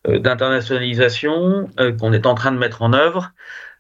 euh 0.08 0.20
d'internationalisation 0.20 1.70
euh, 1.79 1.91
qu'on 1.91 2.13
est 2.13 2.25
en 2.25 2.36
train 2.36 2.51
de 2.51 2.58
mettre 2.58 2.84
en 2.84 2.93
œuvre. 2.93 3.32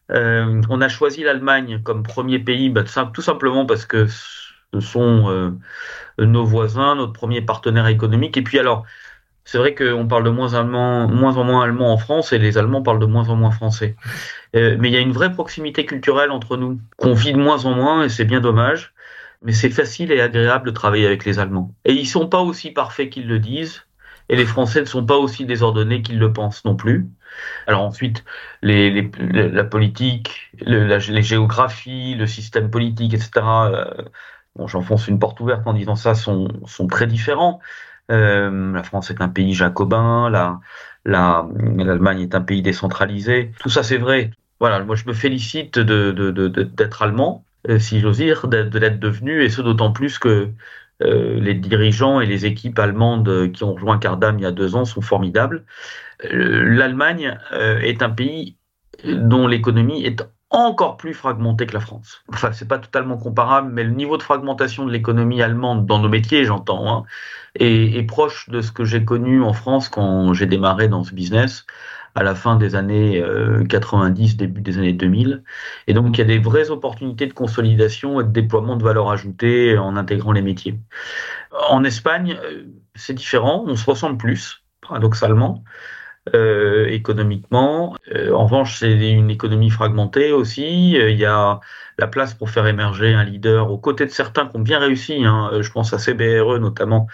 On 0.09 0.81
a 0.81 0.89
choisi 0.89 1.23
l'Allemagne 1.23 1.79
comme 1.81 2.03
premier 2.03 2.37
pays, 2.37 2.69
bah, 2.69 2.83
tout 2.83 3.21
simplement 3.21 3.65
parce 3.65 3.85
que 3.85 4.07
sont 4.79 5.29
euh, 5.29 5.51
nos 6.17 6.45
voisins, 6.45 6.95
notre 6.95 7.13
premier 7.13 7.41
partenaire 7.41 7.87
économique. 7.87 8.37
Et 8.37 8.41
puis 8.41 8.59
alors, 8.59 8.85
c'est 9.45 9.57
vrai 9.57 9.75
qu'on 9.75 10.07
parle 10.07 10.23
de 10.23 10.29
moins, 10.29 10.53
en 10.53 10.63
moins 10.65 11.63
allemand 11.63 11.91
en 11.91 11.97
France 11.97 12.33
et 12.33 12.39
les 12.39 12.57
Allemands 12.57 12.81
parlent 12.81 12.99
de 12.99 13.05
moins 13.05 13.29
en 13.29 13.35
moins 13.35 13.51
français. 13.51 13.95
Euh, 14.55 14.77
mais 14.79 14.89
il 14.89 14.93
y 14.93 14.97
a 14.97 15.01
une 15.01 15.11
vraie 15.11 15.33
proximité 15.33 15.85
culturelle 15.85 16.31
entre 16.31 16.57
nous, 16.57 16.79
qu'on 16.97 17.13
vit 17.13 17.33
de 17.33 17.39
moins 17.39 17.65
en 17.65 17.73
moins 17.73 18.03
et 18.03 18.09
c'est 18.09 18.25
bien 18.25 18.39
dommage. 18.39 18.93
Mais 19.41 19.51
c'est 19.51 19.69
facile 19.69 20.11
et 20.13 20.21
agréable 20.21 20.67
de 20.67 20.71
travailler 20.71 21.05
avec 21.05 21.25
les 21.25 21.37
Allemands. 21.37 21.73
Et 21.83 21.91
ils 21.93 22.07
sont 22.07 22.27
pas 22.27 22.39
aussi 22.39 22.71
parfaits 22.71 23.09
qu'ils 23.09 23.27
le 23.27 23.39
disent. 23.39 23.85
Et 24.29 24.37
les 24.37 24.45
Français 24.45 24.79
ne 24.79 24.85
sont 24.85 25.05
pas 25.05 25.17
aussi 25.17 25.45
désordonnés 25.45 26.01
qu'ils 26.01 26.17
le 26.17 26.31
pensent 26.31 26.63
non 26.63 26.77
plus. 26.77 27.09
Alors 27.67 27.81
ensuite, 27.81 28.23
la 28.61 29.63
politique, 29.65 30.51
les 30.61 31.21
géographies, 31.23 32.15
le 32.15 32.25
système 32.25 32.69
politique, 32.69 33.13
etc. 33.13 33.41
bon, 34.55 34.67
j'enfonce 34.67 35.07
une 35.07 35.19
porte 35.19 35.39
ouverte 35.39 35.65
en 35.65 35.73
disant 35.73 35.95
ça, 35.95 36.15
sont, 36.15 36.47
sont 36.65 36.87
très 36.87 37.07
différents. 37.07 37.59
Euh, 38.11 38.73
la 38.73 38.83
France 38.83 39.09
est 39.11 39.21
un 39.21 39.29
pays 39.29 39.53
jacobin, 39.53 40.29
la, 40.29 40.59
la, 41.05 41.47
l'Allemagne 41.77 42.21
est 42.21 42.35
un 42.35 42.41
pays 42.41 42.61
décentralisé. 42.61 43.51
Tout 43.59 43.69
ça, 43.69 43.83
c'est 43.83 43.97
vrai. 43.97 44.31
Voilà, 44.59 44.83
moi, 44.83 44.95
je 44.95 45.05
me 45.07 45.13
félicite 45.13 45.79
de, 45.79 46.11
de, 46.11 46.47
d'être 46.47 47.01
allemand, 47.01 47.45
euh, 47.69 47.79
si 47.79 47.99
j'ose 47.99 48.17
dire, 48.17 48.47
de, 48.47 48.77
l'être 48.77 48.99
devenu, 48.99 49.43
et 49.43 49.49
ce 49.49 49.61
d'autant 49.61 49.91
plus 49.91 50.19
que 50.19 50.49
euh, 51.01 51.39
les 51.39 51.53
dirigeants 51.53 52.21
et 52.21 52.25
les 52.25 52.45
équipes 52.45 52.77
allemandes 52.79 53.51
qui 53.51 53.63
ont 53.63 53.73
rejoint 53.73 53.97
Cardam 53.97 54.37
il 54.37 54.43
y 54.43 54.45
a 54.45 54.51
deux 54.51 54.75
ans 54.75 54.85
sont 54.85 55.01
formidables. 55.01 55.65
Euh, 56.25 56.63
L'Allemagne 56.63 57.37
euh, 57.51 57.79
est 57.79 58.01
un 58.03 58.09
pays 58.09 58.57
dont 59.03 59.47
l'économie 59.47 60.05
est 60.05 60.23
encore 60.53 60.97
plus 60.97 61.13
fragmentée 61.13 61.65
que 61.65 61.73
la 61.73 61.79
France. 61.79 62.23
Enfin, 62.31 62.51
c'est 62.53 62.67
pas 62.67 62.79
totalement 62.79 63.17
comparable, 63.17 63.71
mais 63.73 63.83
le 63.83 63.91
niveau 63.91 64.17
de 64.17 64.23
fragmentation 64.23 64.85
de 64.85 64.91
l'économie 64.91 65.41
allemande 65.41 65.85
dans 65.85 65.99
nos 65.99 66.09
métiers, 66.09 66.45
j'entends, 66.45 66.87
hein, 66.87 67.03
est, 67.55 67.97
est, 67.97 68.03
proche 68.03 68.49
de 68.49 68.61
ce 68.61 68.71
que 68.71 68.85
j'ai 68.85 69.03
connu 69.03 69.43
en 69.43 69.53
France 69.53 69.89
quand 69.89 70.33
j'ai 70.33 70.45
démarré 70.45 70.87
dans 70.87 71.03
ce 71.03 71.13
business 71.13 71.65
à 72.15 72.23
la 72.23 72.35
fin 72.35 72.55
des 72.55 72.75
années 72.75 73.19
euh, 73.21 73.63
90, 73.65 74.37
début 74.37 74.61
des 74.61 74.77
années 74.77 74.93
2000. 74.93 75.43
Et 75.87 75.93
donc, 75.93 76.17
il 76.17 76.19
y 76.19 76.23
a 76.23 76.25
des 76.25 76.37
vraies 76.37 76.69
opportunités 76.69 77.25
de 77.25 77.33
consolidation 77.33 78.21
et 78.21 78.23
de 78.23 78.29
déploiement 78.29 78.75
de 78.75 78.83
valeur 78.83 79.09
ajoutée 79.09 79.77
en 79.77 79.95
intégrant 79.95 80.31
les 80.31 80.43
métiers. 80.43 80.79
En 81.69 81.83
Espagne, 81.83 82.37
c'est 82.95 83.13
différent, 83.13 83.63
on 83.67 83.75
se 83.75 83.89
ressemble 83.89 84.17
plus, 84.17 84.63
paradoxalement 84.81 85.63
euh, 86.33 86.87
économiquement. 86.87 87.95
Euh, 88.13 88.31
en 88.33 88.45
revanche, 88.45 88.79
c'est 88.79 89.11
une 89.11 89.29
économie 89.29 89.69
fragmentée 89.69 90.31
aussi. 90.31 90.97
Euh, 90.97 91.09
il 91.09 91.17
y 91.17 91.25
a 91.25 91.59
la 91.97 92.07
place 92.07 92.33
pour 92.33 92.49
faire 92.49 92.65
émerger 92.67 93.13
un 93.13 93.23
leader 93.23 93.69
aux 93.69 93.77
côtés 93.77 94.05
de 94.05 94.11
certains 94.11 94.47
qui 94.47 94.55
ont 94.55 94.61
bien 94.61 94.79
réussi. 94.79 95.25
Hein. 95.25 95.51
Je 95.59 95.69
pense 95.71 95.93
à 95.93 95.99
CBRE 95.99 96.59
notamment, 96.59 97.07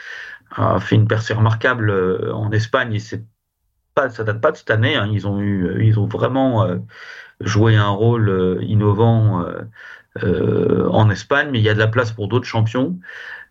a 0.52 0.80
fait 0.80 0.96
une 0.96 1.08
percée 1.08 1.34
remarquable 1.34 1.90
euh, 1.90 2.34
en 2.34 2.52
Espagne 2.52 2.94
et 2.94 3.00
c'est 3.00 3.26
pas, 3.96 4.10
ça 4.10 4.24
date 4.24 4.42
pas 4.42 4.52
de 4.52 4.58
cette 4.58 4.72
année. 4.72 4.96
Hein. 4.96 5.10
Ils 5.12 5.28
ont 5.28 5.40
eu, 5.42 5.84
ils 5.84 6.00
ont 6.00 6.06
vraiment 6.08 6.68
euh, 7.42 7.46
joué 7.46 7.76
un 7.76 7.90
rôle 7.90 8.30
euh, 8.30 8.60
innovant 8.62 9.46
en 10.22 11.10
Espagne, 11.10 11.50
mais 11.52 11.60
il 11.60 11.64
y 11.64 11.70
a 11.70 11.74
de 11.74 11.80
la 11.80 11.88
place 11.88 12.12
pour 12.12 12.28
d'autres 12.28 12.48
champions 12.48 13.00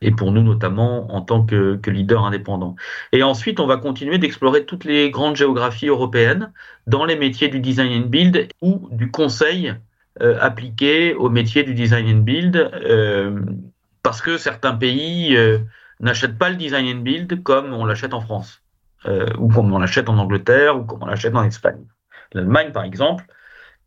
et 0.03 0.11
pour 0.11 0.33
nous 0.33 0.43
notamment 0.43 1.15
en 1.15 1.23
tant 1.23 1.45
que, 1.45 1.77
que, 1.77 1.91
leader 1.91 2.25
indépendant. 2.25 2.77
Et 3.13 3.23
ensuite, 3.23 3.59
on 3.59 3.67
va 3.67 3.79
continuer 3.79 4.19
d'explorer 4.19 4.67
toutes 4.67 4.85
les 4.85 5.11
grandes 5.11 5.37
géographies 5.37 5.87
européennes 5.87 6.53
dans 6.87 7.07
les 7.07 7.17
métiers 7.17 7.49
du 7.49 7.61
design 7.61 8.03
and 8.03 8.09
build 8.09 8.49
ou 8.61 8.89
du 8.93 9.11
conseil 9.11 9.75
euh, 10.21 10.37
appliqué 10.41 11.15
au 11.15 11.31
métier 11.31 11.63
du 11.63 11.75
design 11.75 12.09
and 12.09 12.23
build, 12.23 12.57
euh, 12.57 13.41
parce 14.03 14.21
que 14.21 14.37
certains 14.37 14.75
pays 14.75 15.37
euh, 15.37 15.59
n'achètent 16.01 16.39
pas 16.39 16.51
le 16.51 16.57
design 16.57 16.89
and 16.89 17.03
build 17.03 17.43
comme 17.45 17.73
on 17.73 17.85
l'achète 17.85 18.15
en 18.15 18.21
France, 18.21 18.63
euh, 19.07 19.29
ou 19.39 19.49
comme 19.49 19.73
on 19.73 19.79
l'achète 19.79 20.09
en 20.09 20.19
Angleterre, 20.19 20.77
ou 20.77 20.85
comme 20.85 21.03
on 21.03 21.07
l'achète 21.07 21.37
en 21.37 21.45
Espagne. 21.45 21.85
L'Allemagne, 22.33 22.73
par 22.73 22.83
exemple, 22.83 23.27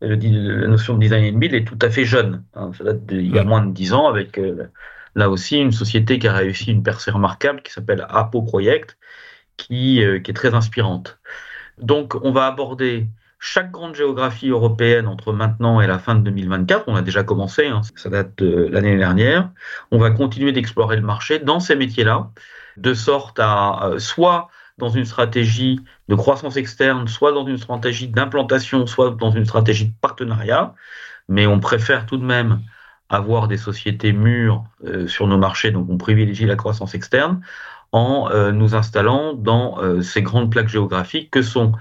le, 0.02 0.60
la 0.60 0.68
notion 0.68 0.94
de 0.94 1.00
design 1.00 1.34
and 1.34 1.38
build 1.38 1.54
est 1.54 1.64
tout 1.64 1.78
à 1.80 1.90
fait 1.90 2.04
jeune. 2.04 2.44
Hein, 2.54 2.72
ça 2.76 2.84
date 2.84 3.06
d'il 3.06 3.34
y 3.34 3.38
a 3.38 3.44
moins 3.44 3.64
de 3.64 3.72
dix 3.72 3.92
ans 3.92 4.08
avec 4.08 4.38
euh, 4.38 4.68
là 5.14 5.30
aussi 5.30 5.58
une 5.58 5.72
société 5.72 6.18
qui 6.18 6.28
a 6.28 6.32
réussi 6.32 6.70
une 6.70 6.82
percée 6.82 7.10
remarquable 7.10 7.62
qui 7.62 7.72
s'appelle 7.72 8.06
Apo 8.08 8.42
Project, 8.42 8.98
qui, 9.56 10.02
euh, 10.02 10.18
qui 10.18 10.30
est 10.30 10.34
très 10.34 10.54
inspirante. 10.54 11.18
Donc 11.78 12.14
on 12.22 12.32
va 12.32 12.46
aborder 12.46 13.08
chaque 13.38 13.72
grande 13.72 13.96
géographie 13.96 14.50
européenne 14.50 15.08
entre 15.08 15.32
maintenant 15.32 15.80
et 15.80 15.86
la 15.86 15.98
fin 15.98 16.14
de 16.14 16.20
2024. 16.20 16.84
On 16.86 16.94
a 16.94 17.02
déjà 17.02 17.24
commencé, 17.24 17.66
hein, 17.66 17.80
ça 17.96 18.08
date 18.08 18.38
de 18.38 18.68
l'année 18.70 18.96
dernière. 18.96 19.50
On 19.90 19.98
va 19.98 20.10
continuer 20.10 20.52
d'explorer 20.52 20.96
le 20.96 21.02
marché 21.02 21.40
dans 21.40 21.58
ces 21.58 21.74
métiers-là, 21.74 22.30
de 22.76 22.94
sorte 22.94 23.40
à 23.40 23.86
euh, 23.86 23.98
soit 23.98 24.48
dans 24.78 24.88
une 24.88 25.04
stratégie 25.04 25.80
de 26.08 26.14
croissance 26.14 26.56
externe, 26.56 27.08
soit 27.08 27.32
dans 27.32 27.46
une 27.46 27.58
stratégie 27.58 28.08
d'implantation, 28.08 28.86
soit 28.86 29.10
dans 29.10 29.30
une 29.30 29.44
stratégie 29.44 29.86
de 29.86 29.94
partenariat. 30.00 30.74
Mais 31.28 31.46
on 31.46 31.60
préfère 31.60 32.06
tout 32.06 32.16
de 32.16 32.24
même 32.24 32.60
avoir 33.12 33.46
des 33.46 33.58
sociétés 33.58 34.12
mûres 34.12 34.64
euh, 34.84 35.06
sur 35.06 35.26
nos 35.26 35.38
marchés, 35.38 35.70
donc 35.70 35.88
on 35.90 35.98
privilégie 35.98 36.46
la 36.46 36.56
croissance 36.56 36.94
externe 36.94 37.42
en 37.92 38.30
euh, 38.30 38.52
nous 38.52 38.74
installant 38.74 39.34
dans 39.34 39.78
euh, 39.80 40.00
ces 40.00 40.22
grandes 40.22 40.50
plaques 40.50 40.68
géographiques 40.68 41.30
que 41.30 41.42
sont 41.42 41.72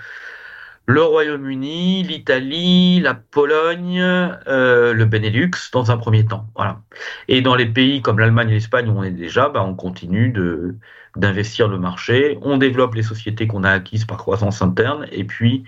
le 0.88 1.02
Royaume-Uni, 1.02 2.04
l'Italie, 2.04 3.00
la 3.00 3.14
Pologne, 3.14 4.02
le 4.02 5.04
Benelux 5.06 5.52
dans 5.72 5.90
un 5.90 5.98
premier 5.98 6.26
temps. 6.26 6.48
Voilà. 6.56 6.82
Et 7.30 7.42
dans 7.42 7.56
les 7.56 7.68
pays 7.68 8.02
comme 8.02 8.20
l'Allemagne 8.20 8.50
et 8.50 8.54
l'Espagne 8.54 8.90
où 8.90 8.98
on 8.98 9.04
est 9.04 9.12
déjà, 9.12 9.48
bah, 9.48 9.64
on 9.64 9.76
continue 9.76 10.30
de 10.30 10.76
d'investir 11.16 11.68
le 11.68 11.78
marché, 11.78 12.38
on 12.42 12.58
développe 12.58 12.96
les 12.96 13.04
sociétés 13.04 13.48
qu'on 13.48 13.64
a 13.64 13.72
acquises 13.72 14.06
par 14.06 14.18
croissance 14.18 14.62
interne 14.62 15.08
et 15.12 15.24
puis 15.24 15.64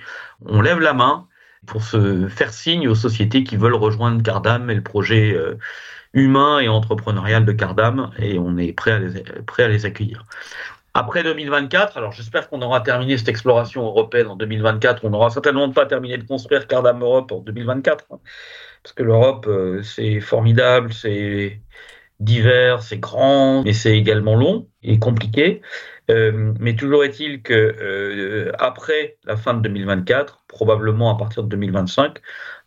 on 0.45 0.61
lève 0.61 0.79
la 0.79 0.93
main 0.93 1.27
pour 1.65 1.83
se 1.83 2.27
faire 2.27 2.53
signe 2.53 2.87
aux 2.87 2.95
sociétés 2.95 3.43
qui 3.43 3.57
veulent 3.57 3.75
rejoindre 3.75 4.21
Cardam 4.21 4.69
et 4.69 4.75
le 4.75 4.83
projet 4.83 5.33
euh, 5.33 5.57
humain 6.13 6.59
et 6.59 6.67
entrepreneurial 6.67 7.45
de 7.45 7.51
Cardam 7.51 8.11
et 8.19 8.37
on 8.37 8.57
est 8.57 8.73
prêt 8.73 8.91
à 8.91 8.99
les, 8.99 9.23
prêt 9.45 9.63
à 9.63 9.67
les 9.67 9.85
accueillir. 9.85 10.25
Après 10.95 11.23
2024, 11.23 11.97
alors 11.97 12.11
j'espère 12.11 12.49
qu'on 12.49 12.61
aura 12.61 12.81
terminé 12.81 13.17
cette 13.17 13.29
exploration 13.29 13.83
européenne 13.83 14.27
en 14.27 14.35
2024. 14.35 15.03
On 15.05 15.09
n'aura 15.09 15.31
certainement 15.31 15.71
pas 15.71 15.87
terminé 15.87 16.17
de 16.17 16.23
construire 16.23 16.67
Cardam 16.67 17.01
Europe 17.01 17.31
en 17.31 17.39
2024, 17.39 18.05
hein, 18.11 18.19
parce 18.83 18.93
que 18.93 19.01
l'Europe, 19.01 19.47
euh, 19.47 19.81
c'est 19.81 20.19
formidable, 20.19 20.93
c'est 20.93 21.59
divers, 22.19 22.81
c'est 22.81 22.99
grand, 22.99 23.63
mais 23.63 23.73
c'est 23.73 23.97
également 23.97 24.35
long 24.35 24.67
et 24.81 24.99
compliqué. 24.99 25.61
Euh, 26.11 26.53
mais 26.59 26.75
toujours 26.75 27.03
est-il 27.03 27.41
que 27.41 27.53
euh, 27.53 28.51
après 28.59 29.17
la 29.25 29.37
fin 29.37 29.53
de 29.53 29.61
2024, 29.61 30.43
probablement 30.47 31.13
à 31.13 31.17
partir 31.17 31.43
de 31.43 31.49
2025, 31.49 32.17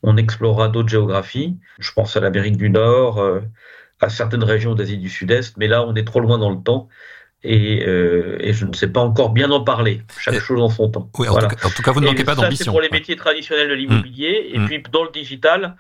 on 0.03 0.17
explorera 0.17 0.69
d'autres 0.69 0.89
géographies. 0.89 1.57
Je 1.79 1.93
pense 1.93 2.17
à 2.17 2.21
l'Amérique 2.21 2.57
du 2.57 2.71
Nord, 2.71 3.19
euh, 3.19 3.41
à 4.01 4.09
certaines 4.09 4.45
régions 4.45 4.75
d'Asie 4.75 4.99
du 4.99 5.11
Sud-Est, 5.11 5.57
mais 5.59 5.69
là 5.69 5.85
on 5.87 5.95
est 5.95 6.05
trop 6.05 6.21
loin 6.21 6.39
dans 6.39 6.51
le 6.51 6.63
temps. 6.63 6.89
Et, 7.43 7.85
euh, 7.87 8.39
et, 8.41 8.53
je 8.53 8.65
ne 8.65 8.73
sais 8.73 8.89
pas 8.89 9.01
encore 9.01 9.31
bien 9.31 9.51
en 9.53 9.63
parler. 9.63 10.03
Chaque 10.19 10.41
chose 10.41 10.61
en 10.61 10.69
son 10.69 10.91
temps. 10.91 11.11
Oui, 11.19 11.29
en, 11.29 11.33
voilà. 11.33 11.47
tout, 11.47 11.55
cas, 11.55 11.69
en 11.69 11.71
tout, 11.71 11.83
cas, 11.83 11.93
vous 11.93 12.01
ne 12.01 12.07
manquez 12.07 12.25
pas 12.25 12.35
d'ambition. 12.35 12.65
C'est 12.65 12.71
pour 12.71 12.81
les 12.81 12.89
métiers 12.89 13.15
traditionnels 13.15 13.69
de 13.69 13.75
l'immobilier. 13.75 14.51
Mmh. 14.51 14.57
Et 14.57 14.59
mmh. 14.59 14.67
puis 14.67 14.83
dans 14.91 15.05
le 15.05 15.11
digital, 15.11 15.77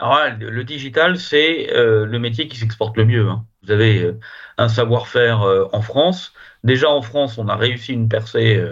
alors, 0.00 0.18
le 0.38 0.64
digital, 0.64 1.18
c'est 1.18 1.72
euh, 1.74 2.06
le 2.06 2.18
métier 2.18 2.48
qui 2.48 2.56
s'exporte 2.56 2.96
le 2.96 3.04
mieux. 3.04 3.28
Hein. 3.28 3.44
Vous 3.62 3.70
avez 3.70 4.02
euh, 4.02 4.18
un 4.56 4.68
savoir-faire 4.68 5.42
euh, 5.42 5.68
en 5.72 5.82
France. 5.82 6.32
Déjà 6.64 6.88
en 6.88 7.02
France, 7.02 7.36
on 7.36 7.48
a 7.48 7.56
réussi 7.56 7.92
une 7.92 8.08
percée 8.08 8.62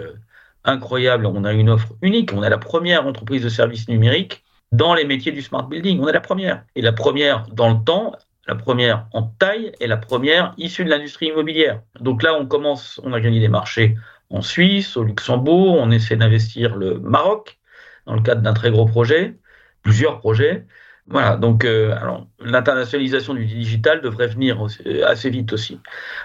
incroyable. 0.63 1.25
On 1.25 1.43
a 1.43 1.53
une 1.53 1.69
offre 1.69 1.93
unique. 2.01 2.33
On 2.33 2.43
est 2.43 2.49
la 2.49 2.57
première 2.57 3.05
entreprise 3.07 3.43
de 3.43 3.49
services 3.49 3.87
numériques 3.87 4.43
dans 4.71 4.93
les 4.93 5.05
métiers 5.05 5.31
du 5.31 5.41
smart 5.41 5.67
building. 5.67 5.99
On 5.99 6.07
est 6.07 6.13
la 6.13 6.21
première. 6.21 6.63
Et 6.75 6.81
la 6.81 6.93
première 6.93 7.47
dans 7.47 7.69
le 7.69 7.83
temps, 7.83 8.13
la 8.47 8.55
première 8.55 9.07
en 9.13 9.23
taille 9.23 9.71
et 9.79 9.87
la 9.87 9.97
première 9.97 10.53
issue 10.57 10.83
de 10.83 10.89
l'industrie 10.89 11.27
immobilière. 11.27 11.81
Donc 11.99 12.23
là, 12.23 12.35
on 12.35 12.45
commence, 12.45 12.99
on 13.03 13.13
a 13.13 13.19
gagné 13.19 13.39
des 13.39 13.47
marchés 13.47 13.95
en 14.29 14.41
Suisse, 14.41 14.95
au 14.97 15.03
Luxembourg, 15.03 15.75
on 15.79 15.89
essaie 15.91 16.15
d'investir 16.15 16.75
le 16.75 16.99
Maroc 16.99 17.59
dans 18.05 18.15
le 18.15 18.21
cadre 18.21 18.41
d'un 18.41 18.53
très 18.53 18.71
gros 18.71 18.85
projet, 18.85 19.35
plusieurs 19.81 20.19
projets. 20.19 20.65
Voilà, 21.09 21.37
donc 21.37 21.65
euh, 21.65 21.95
l'internationalisation 22.39 23.33
du 23.33 23.45
digital 23.45 24.01
devrait 24.01 24.27
venir 24.27 24.63
assez 25.05 25.29
vite 25.29 25.51
aussi. 25.53 25.79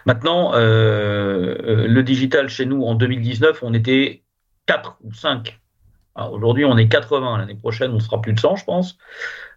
Maintenant, 0.04 0.52
euh, 0.54 1.86
le 1.88 2.02
digital 2.02 2.48
chez 2.48 2.66
nous 2.66 2.82
en 2.82 2.94
2019, 2.94 3.62
on 3.62 3.72
était 3.72 4.22
4 4.66 4.98
ou 5.02 5.12
5. 5.12 5.58
Aujourd'hui, 6.30 6.64
on 6.64 6.76
est 6.76 6.88
80. 6.88 7.38
L'année 7.38 7.56
prochaine, 7.56 7.90
on 7.92 7.98
sera 7.98 8.20
plus 8.20 8.32
de 8.32 8.40
100, 8.40 8.56
je 8.56 8.64
pense. 8.64 8.98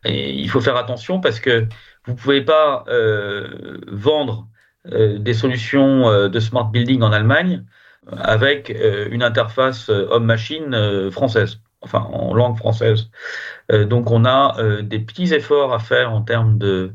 Et 0.05 0.34
il 0.34 0.50
faut 0.50 0.62
faire 0.62 0.75
attention 0.75 1.19
parce 1.19 1.39
que 1.39 1.67
vous 2.05 2.13
ne 2.13 2.17
pouvez 2.17 2.41
pas 2.41 2.84
euh, 2.88 3.79
vendre 3.88 4.48
euh, 4.91 5.19
des 5.19 5.34
solutions 5.34 6.10
euh, 6.10 6.29
de 6.29 6.39
smart 6.39 6.69
building 6.72 7.01
en 7.01 7.12
Allemagne 7.12 7.63
avec 8.10 8.74
une 9.12 9.22
interface 9.22 9.89
homme-machine 9.89 11.12
française, 11.12 11.60
enfin 11.88 12.08
en 12.12 12.34
langue 12.34 12.58
française. 12.58 13.10
donc 13.72 14.12
on 14.12 14.25
a 14.25 14.82
des 14.82 15.00
petits 15.00 15.34
efforts 15.34 15.74
à 15.74 15.79
faire 15.79 16.12
en 16.13 16.22
termes 16.22 16.58
de 16.58 16.94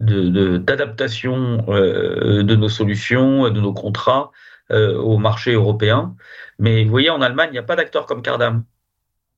d'adaptation 0.00 1.58
de, 1.68 2.42
de, 2.42 2.56
nos 2.56 2.68
solutions, 2.68 3.48
de 3.50 3.60
nos 3.60 3.72
contrats 3.72 4.30
au 4.70 5.18
marché 5.18 5.52
européen. 5.52 6.14
Mais 6.58 6.84
vous 6.84 6.90
voyez, 6.90 7.10
en 7.10 7.22
Allemagne, 7.22 7.48
il 7.50 7.52
n'y 7.52 7.58
a 7.58 7.62
pas 7.62 7.76
d'acteurs 7.76 8.06
comme 8.06 8.22
Cardam. 8.22 8.64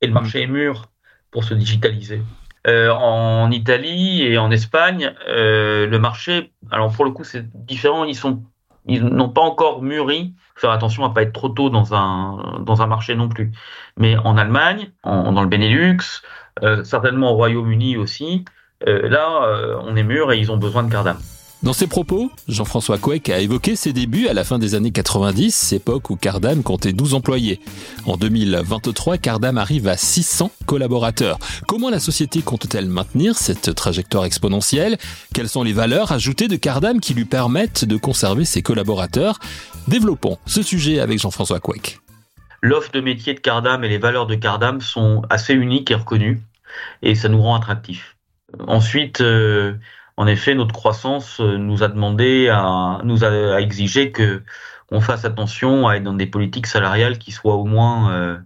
Et 0.00 0.06
le 0.06 0.12
marché 0.12 0.42
est 0.42 0.46
mûr 0.46 0.86
pour 1.30 1.44
se 1.44 1.54
digitaliser. 1.54 2.22
Euh, 2.66 2.90
en 2.90 3.50
Italie 3.52 4.22
et 4.22 4.38
en 4.38 4.50
Espagne, 4.50 5.14
euh, 5.28 5.86
le 5.86 5.98
marché, 6.00 6.52
alors 6.70 6.92
pour 6.92 7.04
le 7.04 7.12
coup 7.12 7.22
c'est 7.22 7.48
différent, 7.64 8.04
ils 8.04 8.16
sont, 8.16 8.42
ils 8.86 9.04
n'ont 9.04 9.28
pas 9.28 9.42
encore 9.42 9.82
mûri. 9.82 10.34
Faire 10.54 10.70
attention 10.70 11.04
à 11.04 11.10
pas 11.10 11.22
être 11.22 11.32
trop 11.32 11.48
tôt 11.48 11.70
dans 11.70 11.94
un 11.94 12.60
dans 12.60 12.82
un 12.82 12.86
marché 12.86 13.14
non 13.14 13.28
plus. 13.28 13.52
Mais 13.96 14.16
en 14.16 14.36
Allemagne, 14.36 14.90
en, 15.02 15.32
dans 15.32 15.42
le 15.42 15.48
Benelux, 15.48 16.22
euh, 16.62 16.84
certainement 16.84 17.32
au 17.32 17.34
Royaume-Uni 17.34 17.96
aussi, 17.96 18.44
euh, 18.86 19.08
là 19.08 19.44
euh, 19.44 19.78
on 19.82 19.96
est 19.96 20.02
mûr 20.02 20.32
et 20.32 20.38
ils 20.38 20.50
ont 20.50 20.56
besoin 20.56 20.82
de 20.82 20.90
Cardam. 20.90 21.18
Dans 21.62 21.72
ses 21.72 21.86
propos, 21.86 22.30
Jean-François 22.48 22.98
Couec 22.98 23.30
a 23.30 23.40
évoqué 23.40 23.76
ses 23.76 23.94
débuts 23.94 24.28
à 24.28 24.34
la 24.34 24.44
fin 24.44 24.58
des 24.58 24.74
années 24.74 24.90
90, 24.90 25.72
époque 25.72 26.10
où 26.10 26.16
Cardam 26.16 26.62
comptait 26.62 26.92
12 26.92 27.14
employés. 27.14 27.60
En 28.04 28.18
2023, 28.18 29.16
Cardam 29.16 29.56
arrive 29.56 29.88
à 29.88 29.96
600 29.96 30.50
collaborateurs. 30.66 31.38
Comment 31.66 31.88
la 31.88 31.98
société 31.98 32.42
compte-t-elle 32.42 32.86
maintenir 32.86 33.36
cette 33.36 33.74
trajectoire 33.74 34.26
exponentielle? 34.26 34.98
Quelles 35.34 35.48
sont 35.48 35.62
les 35.62 35.72
valeurs 35.72 36.12
ajoutées 36.12 36.46
de 36.46 36.56
Cardam 36.56 37.00
qui 37.00 37.14
lui 37.14 37.24
permettent 37.24 37.86
de 37.86 37.96
conserver 37.96 38.44
ses 38.44 38.60
collaborateurs? 38.60 39.38
Développons 39.88 40.36
ce 40.44 40.62
sujet 40.62 41.00
avec 41.00 41.18
Jean-François 41.18 41.58
Couec. 41.58 42.00
L'offre 42.60 42.92
de 42.92 43.00
métier 43.00 43.32
de 43.32 43.40
Cardam 43.40 43.82
et 43.82 43.88
les 43.88 43.98
valeurs 43.98 44.26
de 44.26 44.34
Cardam 44.34 44.82
sont 44.82 45.22
assez 45.30 45.54
uniques 45.54 45.90
et 45.90 45.94
reconnues, 45.94 46.38
et 47.02 47.14
ça 47.14 47.30
nous 47.30 47.40
rend 47.40 47.54
attractifs. 47.56 48.16
Ensuite, 48.66 49.20
euh, 49.20 49.74
en 50.16 50.26
effet, 50.26 50.54
notre 50.54 50.74
croissance 50.74 51.40
euh, 51.40 51.58
nous 51.58 51.82
a 51.82 51.88
demandé 51.88 52.48
à, 52.48 53.00
nous 53.04 53.24
a, 53.24 53.60
exigé 53.60 54.12
que 54.12 54.42
on 54.90 55.00
fasse 55.00 55.24
attention 55.24 55.88
à 55.88 55.96
être 55.96 56.04
dans 56.04 56.14
des 56.14 56.26
politiques 56.26 56.66
salariales 56.66 57.18
qui 57.18 57.32
soient 57.32 57.56
au 57.56 57.64
moins 57.64 58.12
euh, 58.12 58.38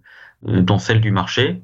dans 0.42 0.78
celles 0.78 1.00
du 1.00 1.10
marché. 1.10 1.62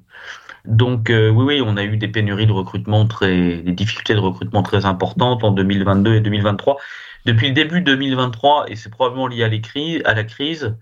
Donc 0.66 1.10
euh, 1.10 1.30
oui, 1.30 1.44
oui, 1.44 1.62
on 1.64 1.76
a 1.76 1.84
eu 1.84 1.96
des 1.96 2.08
pénuries 2.08 2.46
de 2.46 2.52
recrutement 2.52 3.06
très, 3.06 3.58
des 3.58 3.72
difficultés 3.72 4.14
de 4.14 4.20
recrutement 4.20 4.62
très 4.62 4.84
importantes 4.86 5.44
en 5.44 5.52
2022 5.52 6.16
et 6.16 6.20
2023. 6.20 6.78
Depuis 7.24 7.48
le 7.48 7.54
début 7.54 7.80
de 7.80 7.86
2023, 7.86 8.66
et 8.68 8.76
c'est 8.76 8.90
probablement 8.90 9.26
lié 9.26 9.44
à, 9.44 10.10
à 10.10 10.14
la 10.14 10.24
crise, 10.24 10.76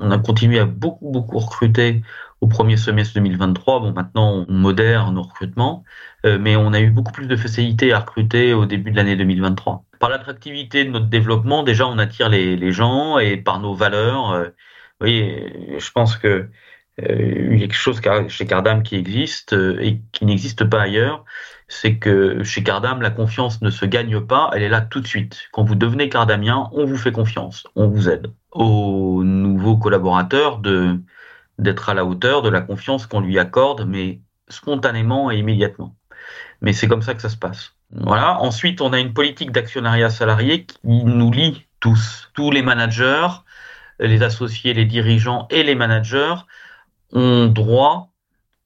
on 0.00 0.10
a 0.10 0.18
continué 0.18 0.58
à 0.58 0.64
beaucoup, 0.64 1.10
beaucoup 1.10 1.38
recruter 1.38 2.02
au 2.40 2.46
premier 2.46 2.76
semestre 2.76 3.14
2023. 3.14 3.80
Bon, 3.80 3.92
maintenant, 3.92 4.46
on 4.48 4.52
modère 4.52 5.10
nos 5.12 5.22
recrutements, 5.22 5.84
euh, 6.24 6.38
mais 6.38 6.56
on 6.56 6.72
a 6.72 6.80
eu 6.80 6.90
beaucoup 6.90 7.12
plus 7.12 7.26
de 7.26 7.36
facilité 7.36 7.92
à 7.92 8.00
recruter 8.00 8.52
au 8.52 8.66
début 8.66 8.90
de 8.90 8.96
l'année 8.96 9.16
2023. 9.16 9.84
Par 9.98 10.10
l'attractivité 10.10 10.84
de 10.84 10.90
notre 10.90 11.06
développement, 11.06 11.62
déjà, 11.62 11.86
on 11.86 11.98
attire 11.98 12.28
les, 12.28 12.72
gens 12.72 13.18
et 13.18 13.36
par 13.36 13.60
nos 13.60 13.74
valeurs. 13.74 14.30
Euh, 14.30 14.48
oui, 15.00 15.34
je 15.78 15.90
pense 15.90 16.16
que 16.16 16.48
euh, 17.02 17.50
il 17.52 17.60
y 17.60 17.64
a 17.64 17.68
quelque 17.68 17.74
chose 17.74 18.00
chez 18.28 18.46
Cardam 18.46 18.82
qui 18.82 18.96
existe 18.96 19.52
euh, 19.52 19.78
et 19.80 20.00
qui 20.12 20.24
n'existe 20.24 20.64
pas 20.64 20.82
ailleurs, 20.82 21.24
c'est 21.68 21.98
que 21.98 22.42
chez 22.42 22.62
Cardam, 22.62 23.02
la 23.02 23.10
confiance 23.10 23.60
ne 23.60 23.70
se 23.70 23.84
gagne 23.84 24.20
pas, 24.20 24.50
elle 24.54 24.62
est 24.62 24.68
là 24.70 24.80
tout 24.80 25.00
de 25.00 25.06
suite. 25.06 25.48
Quand 25.52 25.64
vous 25.64 25.74
devenez 25.74 26.08
cardamien, 26.08 26.70
on 26.72 26.86
vous 26.86 26.96
fait 26.96 27.12
confiance, 27.12 27.66
on 27.76 27.88
vous 27.88 28.08
aide. 28.08 28.32
Aux 28.52 29.22
nouveaux 29.22 29.76
collaborateurs 29.76 30.58
de 30.58 30.98
d'être 31.58 31.88
à 31.88 31.94
la 31.94 32.04
hauteur 32.04 32.40
de 32.42 32.48
la 32.48 32.60
confiance 32.60 33.06
qu'on 33.06 33.20
lui 33.20 33.38
accorde, 33.38 33.84
mais 33.86 34.20
spontanément 34.48 35.30
et 35.30 35.38
immédiatement. 35.38 35.96
Mais 36.60 36.72
c'est 36.72 36.86
comme 36.86 37.02
ça 37.02 37.14
que 37.14 37.20
ça 37.20 37.28
se 37.28 37.36
passe. 37.36 37.74
Voilà. 37.90 38.40
Ensuite, 38.40 38.80
on 38.80 38.92
a 38.92 39.00
une 39.00 39.12
politique 39.12 39.50
d'actionnariat 39.50 40.08
salarié 40.08 40.66
qui 40.66 40.78
nous 40.84 41.32
lie 41.32 41.66
tous, 41.80 42.30
tous 42.34 42.52
les 42.52 42.62
managers, 42.62 43.28
les 43.98 44.22
associés, 44.22 44.72
les 44.72 44.84
dirigeants 44.84 45.48
et 45.50 45.64
les 45.64 45.74
managers 45.74 46.34
ont 47.12 47.46
droit 47.46 48.12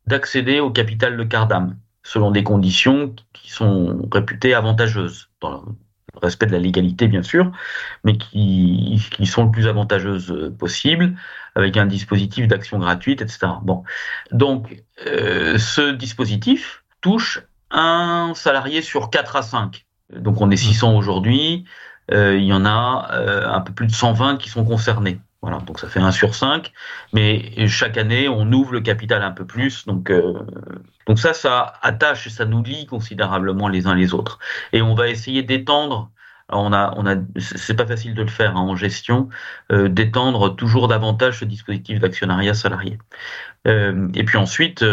d'accéder 0.06 0.60
au 0.60 0.70
capital 0.70 1.16
de 1.16 1.24
Cardam 1.24 1.76
selon 2.02 2.30
des 2.30 2.42
conditions 2.42 3.14
qui 3.32 3.50
sont 3.50 4.08
réputées 4.10 4.54
avantageuses, 4.54 5.28
dans 5.40 5.62
le 6.14 6.18
respect 6.20 6.46
de 6.46 6.52
la 6.52 6.58
légalité 6.58 7.08
bien 7.08 7.22
sûr, 7.22 7.50
mais 8.04 8.16
qui, 8.16 9.00
qui 9.10 9.26
sont 9.26 9.44
le 9.44 9.50
plus 9.50 9.66
avantageuses 9.66 10.52
possible, 10.58 11.14
avec 11.54 11.76
un 11.76 11.86
dispositif 11.86 12.48
d'action 12.48 12.78
gratuite, 12.78 13.22
etc. 13.22 13.48
Bon, 13.62 13.84
donc 14.30 14.82
euh, 15.06 15.58
ce 15.58 15.92
dispositif 15.92 16.84
touche 17.00 17.42
un 17.70 18.32
salarié 18.34 18.82
sur 18.82 19.10
4 19.10 19.36
à 19.36 19.42
5. 19.42 19.86
Donc 20.14 20.40
on 20.40 20.50
est 20.50 20.56
600 20.56 20.96
aujourd'hui, 20.96 21.64
euh, 22.10 22.36
il 22.36 22.44
y 22.44 22.52
en 22.52 22.64
a 22.64 23.08
euh, 23.12 23.48
un 23.48 23.60
peu 23.60 23.72
plus 23.72 23.86
de 23.86 23.92
120 23.92 24.36
qui 24.36 24.50
sont 24.50 24.64
concernés. 24.64 25.20
Voilà, 25.42 25.58
donc 25.58 25.80
ça 25.80 25.88
fait 25.88 25.98
1 25.98 26.12
sur 26.12 26.36
5, 26.36 26.72
mais 27.12 27.66
chaque 27.66 27.98
année, 27.98 28.28
on 28.28 28.50
ouvre 28.52 28.72
le 28.72 28.80
capital 28.80 29.22
un 29.22 29.32
peu 29.32 29.44
plus. 29.44 29.86
Donc, 29.86 30.08
euh, 30.08 30.34
donc 31.08 31.18
ça, 31.18 31.34
ça 31.34 31.74
attache 31.82 32.28
et 32.28 32.30
ça 32.30 32.44
nous 32.44 32.62
lie 32.62 32.86
considérablement 32.86 33.66
les 33.66 33.88
uns 33.88 33.96
les 33.96 34.14
autres. 34.14 34.38
Et 34.72 34.82
on 34.82 34.94
va 34.94 35.08
essayer 35.08 35.42
d'étendre. 35.42 36.10
On 36.48 36.72
a, 36.72 36.94
on 36.96 37.06
a, 37.06 37.16
c'est 37.38 37.74
pas 37.74 37.86
facile 37.86 38.14
de 38.14 38.22
le 38.22 38.28
faire 38.28 38.56
hein, 38.56 38.60
en 38.60 38.76
gestion, 38.76 39.28
euh, 39.72 39.88
d'étendre 39.88 40.54
toujours 40.54 40.86
davantage 40.86 41.40
ce 41.40 41.44
dispositif 41.44 41.98
d'actionnariat 41.98 42.54
salarié. 42.54 42.98
Euh, 43.66 44.08
et 44.14 44.24
puis 44.24 44.38
ensuite, 44.38 44.84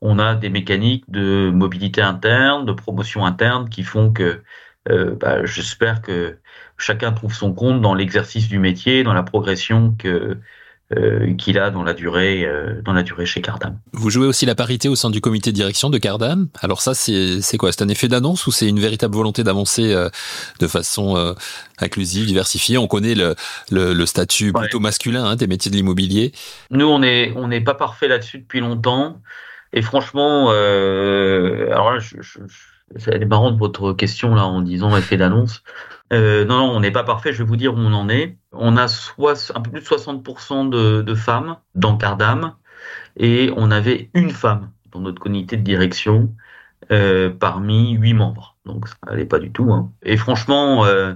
on 0.00 0.18
a 0.18 0.34
des 0.34 0.48
mécaniques 0.48 1.08
de 1.08 1.50
mobilité 1.54 2.02
interne, 2.02 2.66
de 2.66 2.72
promotion 2.72 3.24
interne 3.24 3.68
qui 3.68 3.84
font 3.84 4.12
que, 4.12 4.42
bah, 4.88 5.44
j'espère 5.44 6.02
que 6.02 6.38
chacun 6.78 7.12
trouve 7.12 7.34
son 7.34 7.52
compte 7.52 7.80
dans 7.80 7.94
l'exercice 7.94 8.48
du 8.48 8.58
métier, 8.58 9.02
dans 9.02 9.14
la 9.14 9.22
progression 9.22 9.94
que 9.98 10.36
euh, 10.96 11.34
qu'il 11.34 11.58
a 11.58 11.70
dans 11.70 11.82
la 11.82 11.94
durée 11.94 12.44
euh, 12.44 12.80
dans 12.84 12.92
la 12.92 13.02
durée 13.02 13.26
chez 13.26 13.40
Cardam. 13.40 13.76
Vous 13.92 14.08
jouez 14.08 14.28
aussi 14.28 14.46
la 14.46 14.54
parité 14.54 14.88
au 14.88 14.94
sein 14.94 15.10
du 15.10 15.20
comité 15.20 15.50
de 15.50 15.56
direction 15.56 15.90
de 15.90 15.98
Cardam. 15.98 16.48
Alors 16.60 16.80
ça 16.80 16.94
c'est 16.94 17.56
quoi? 17.58 17.72
C'est 17.72 17.82
un 17.82 17.88
effet 17.88 18.06
d'annonce 18.06 18.46
ou 18.46 18.52
c'est 18.52 18.68
une 18.68 18.78
véritable 18.78 19.16
volonté 19.16 19.42
d'avancer 19.42 19.92
euh, 19.92 20.08
de 20.60 20.68
façon 20.68 21.34
inclusive, 21.80 22.26
diversifiée? 22.26 22.78
On 22.78 22.86
connaît 22.86 23.16
le, 23.16 23.34
le, 23.72 23.94
le 23.94 24.06
statut 24.06 24.52
ouais. 24.52 24.60
plutôt 24.60 24.78
masculin 24.78 25.24
hein, 25.24 25.34
des 25.34 25.48
métiers 25.48 25.72
de 25.72 25.76
l'immobilier. 25.76 26.30
Nous 26.70 26.86
on 26.86 27.02
est 27.02 27.32
on 27.34 27.48
n'est 27.48 27.62
pas 27.62 27.74
parfait 27.74 28.06
là-dessus 28.06 28.38
depuis 28.38 28.60
longtemps 28.60 29.20
et 29.72 29.82
franchement 29.82 30.50
alors 30.50 31.90
là 31.94 31.98
je, 31.98 32.16
je, 32.20 32.38
je 32.46 32.56
c'est 32.94 33.24
marrant 33.24 33.50
de 33.50 33.58
votre 33.58 33.92
question 33.92 34.34
là 34.34 34.46
en 34.46 34.62
disant 34.62 34.96
effet 34.96 35.16
d'annonce. 35.16 35.62
Euh, 36.12 36.44
non, 36.44 36.58
non, 36.58 36.76
on 36.76 36.80
n'est 36.80 36.92
pas 36.92 37.04
parfait. 37.04 37.32
Je 37.32 37.38
vais 37.38 37.48
vous 37.48 37.56
dire 37.56 37.74
où 37.74 37.78
on 37.78 37.92
en 37.92 38.08
est. 38.08 38.38
On 38.52 38.76
a 38.76 38.84
un 38.84 39.60
peu 39.60 39.70
plus 39.70 39.80
de 39.80 39.86
60% 39.86 40.68
de, 41.02 41.14
femmes 41.14 41.56
dans 41.74 41.96
Cardam 41.96 42.54
et 43.16 43.50
on 43.56 43.70
avait 43.70 44.10
une 44.14 44.30
femme 44.30 44.70
dans 44.92 45.00
notre 45.00 45.20
comité 45.20 45.56
de 45.56 45.62
direction 45.62 46.34
euh, 46.92 47.30
parmi 47.30 47.92
huit 47.94 48.14
membres. 48.14 48.56
Donc 48.66 48.88
ça 48.88 48.96
n'allait 49.06 49.26
pas 49.26 49.38
du 49.40 49.50
tout. 49.52 49.72
Hein. 49.72 49.92
Et 50.02 50.16
franchement, 50.16 50.84
euh, 50.84 51.14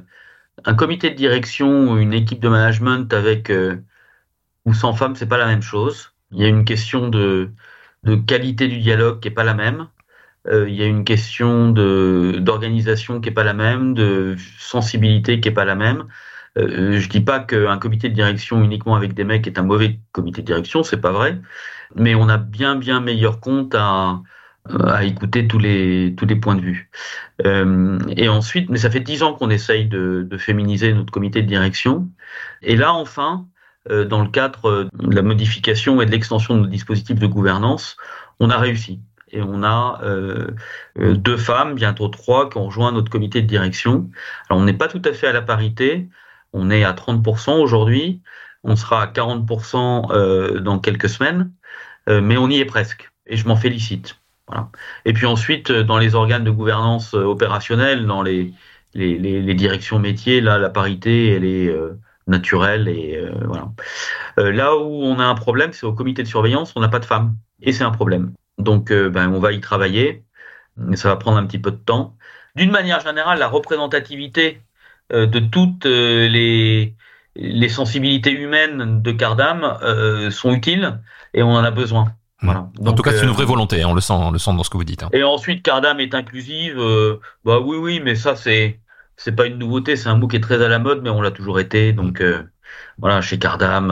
un 0.64 0.74
comité 0.74 1.10
de 1.10 1.16
direction 1.16 1.92
ou 1.92 1.98
une 1.98 2.12
équipe 2.12 2.40
de 2.40 2.48
management 2.48 3.12
avec 3.12 3.50
euh, 3.50 3.76
ou 4.64 4.74
sans 4.74 4.92
femmes, 4.94 5.16
c'est 5.16 5.28
pas 5.28 5.38
la 5.38 5.46
même 5.46 5.62
chose. 5.62 6.12
Il 6.32 6.38
y 6.40 6.44
a 6.44 6.48
une 6.48 6.64
question 6.64 7.08
de, 7.08 7.50
de 8.04 8.16
qualité 8.16 8.68
du 8.68 8.80
dialogue 8.80 9.20
qui 9.20 9.28
est 9.28 9.32
pas 9.32 9.44
la 9.44 9.54
même 9.54 9.88
il 10.48 10.74
y 10.74 10.82
a 10.82 10.86
une 10.86 11.04
question 11.04 11.70
d'organisation 11.70 13.20
qui 13.20 13.28
est 13.28 13.32
pas 13.32 13.44
la 13.44 13.54
même, 13.54 13.94
de 13.94 14.36
sensibilité 14.58 15.40
qui 15.40 15.48
est 15.48 15.52
pas 15.52 15.64
la 15.64 15.74
même. 15.74 16.06
Euh, 16.58 16.98
je 16.98 17.08
dis 17.08 17.20
pas 17.20 17.40
qu'un 17.40 17.78
comité 17.78 18.08
de 18.08 18.14
direction 18.14 18.62
uniquement 18.62 18.96
avec 18.96 19.14
des 19.14 19.24
mecs 19.24 19.46
est 19.46 19.58
un 19.58 19.62
mauvais 19.62 20.00
comité 20.12 20.42
de 20.42 20.46
direction, 20.46 20.82
c'est 20.82 21.00
pas 21.00 21.12
vrai, 21.12 21.40
mais 21.94 22.14
on 22.14 22.28
a 22.28 22.38
bien 22.38 22.76
bien 22.76 23.00
meilleur 23.00 23.40
compte 23.40 23.74
à 23.76 24.20
à 24.68 25.04
écouter 25.04 25.48
tous 25.48 25.58
les 25.58 26.14
tous 26.16 26.26
les 26.26 26.36
points 26.36 26.56
de 26.56 26.60
vue. 26.60 26.90
Euh, 27.46 27.98
et 28.16 28.28
ensuite, 28.28 28.68
mais 28.70 28.78
ça 28.78 28.90
fait 28.90 29.00
dix 29.00 29.22
ans 29.22 29.34
qu'on 29.34 29.50
essaye 29.50 29.86
de, 29.86 30.26
de 30.28 30.38
féminiser 30.38 30.92
notre 30.92 31.12
comité 31.12 31.42
de 31.42 31.46
direction. 31.48 32.10
Et 32.62 32.76
là, 32.76 32.92
enfin, 32.92 33.46
dans 33.88 34.22
le 34.22 34.28
cadre 34.28 34.88
de 34.92 35.14
la 35.14 35.22
modification 35.22 36.02
et 36.02 36.06
de 36.06 36.10
l'extension 36.10 36.56
de 36.56 36.60
nos 36.62 36.66
dispositifs 36.66 37.18
de 37.18 37.26
gouvernance, 37.26 37.96
on 38.40 38.50
a 38.50 38.58
réussi. 38.58 39.00
Et 39.32 39.42
on 39.42 39.62
a 39.62 40.00
deux 40.96 41.36
femmes, 41.36 41.74
bientôt 41.74 42.08
trois, 42.08 42.50
qui 42.50 42.58
ont 42.58 42.66
rejoint 42.66 42.92
notre 42.92 43.10
comité 43.10 43.42
de 43.42 43.46
direction. 43.46 44.10
Alors 44.48 44.60
on 44.60 44.64
n'est 44.64 44.72
pas 44.72 44.88
tout 44.88 45.02
à 45.04 45.12
fait 45.12 45.28
à 45.28 45.32
la 45.32 45.42
parité, 45.42 46.08
on 46.52 46.70
est 46.70 46.84
à 46.84 46.92
30% 46.92 47.60
aujourd'hui, 47.60 48.22
on 48.64 48.76
sera 48.76 49.02
à 49.02 49.06
40% 49.06 50.58
dans 50.58 50.78
quelques 50.80 51.08
semaines, 51.08 51.52
mais 52.08 52.36
on 52.36 52.48
y 52.48 52.58
est 52.58 52.64
presque. 52.64 53.10
Et 53.26 53.36
je 53.36 53.46
m'en 53.46 53.56
félicite. 53.56 54.20
Et 55.04 55.12
puis 55.12 55.26
ensuite, 55.26 55.70
euh, 55.70 55.84
dans 55.84 55.98
les 55.98 56.14
organes 56.14 56.44
de 56.44 56.50
gouvernance 56.50 57.14
euh, 57.14 57.24
opérationnelle, 57.24 58.06
dans 58.06 58.22
les, 58.22 58.52
les, 58.94 59.54
directions 59.54 59.98
métiers, 59.98 60.40
là, 60.40 60.58
la 60.58 60.70
parité, 60.70 61.28
elle 61.28 61.44
est 61.44 61.68
euh, 61.68 61.98
naturelle. 62.26 62.88
Et 62.88 63.20
voilà. 63.44 63.70
là 64.50 64.76
où 64.76 65.02
on 65.04 65.18
a 65.18 65.24
un 65.24 65.34
problème, 65.34 65.72
c'est 65.72 65.86
au 65.86 65.92
comité 65.92 66.22
de 66.22 66.28
surveillance, 66.28 66.72
on 66.76 66.80
n'a 66.80 66.88
pas 66.88 66.98
de 66.98 67.04
femmes. 67.04 67.36
Et 67.62 67.72
c'est 67.72 67.84
un 67.84 67.90
problème. 67.90 68.32
Donc, 68.60 68.92
ben, 68.92 69.32
on 69.32 69.40
va 69.40 69.52
y 69.52 69.60
travailler. 69.60 70.24
Ça 70.94 71.08
va 71.08 71.16
prendre 71.16 71.36
un 71.36 71.46
petit 71.46 71.58
peu 71.58 71.70
de 71.70 71.76
temps. 71.76 72.16
D'une 72.56 72.70
manière 72.70 73.00
générale, 73.00 73.38
la 73.38 73.48
représentativité 73.48 74.60
de 75.10 75.38
toutes 75.38 75.84
les, 75.84 76.94
les 77.36 77.68
sensibilités 77.68 78.32
humaines 78.32 79.02
de 79.02 79.12
Cardam 79.12 79.78
sont 80.30 80.52
utiles 80.52 81.00
et 81.34 81.42
on 81.42 81.52
en 81.52 81.64
a 81.64 81.70
besoin. 81.70 82.14
Voilà. 82.42 82.70
en 82.86 82.92
tout 82.92 83.02
cas, 83.02 83.12
c'est 83.12 83.24
une 83.24 83.32
vraie 83.32 83.42
euh, 83.42 83.46
volonté, 83.46 83.82
hein, 83.82 83.88
on 83.90 83.94
le 83.94 84.00
sent, 84.00 84.14
on 84.14 84.30
le 84.30 84.38
sent 84.38 84.52
dans 84.54 84.62
ce 84.62 84.70
que 84.70 84.78
vous 84.78 84.84
dites. 84.84 85.02
Hein. 85.02 85.10
Et 85.12 85.22
ensuite, 85.22 85.62
Cardam 85.62 86.00
est 86.00 86.14
inclusive. 86.14 86.78
Euh, 86.78 87.20
bah 87.44 87.60
oui, 87.60 87.76
oui, 87.76 88.00
mais 88.02 88.14
ça 88.14 88.34
c'est 88.34 88.80
c'est 89.16 89.32
pas 89.32 89.46
une 89.46 89.58
nouveauté, 89.58 89.96
c'est 89.96 90.08
un 90.08 90.16
mot 90.16 90.26
qui 90.26 90.36
est 90.36 90.40
très 90.40 90.62
à 90.62 90.68
la 90.68 90.78
mode, 90.78 91.02
mais 91.02 91.10
on 91.10 91.20
l'a 91.20 91.30
toujours 91.30 91.60
été. 91.60 91.92
Donc 91.92 92.20
euh, 92.22 92.42
voilà, 92.98 93.20
chez 93.20 93.38
Cardam, 93.38 93.90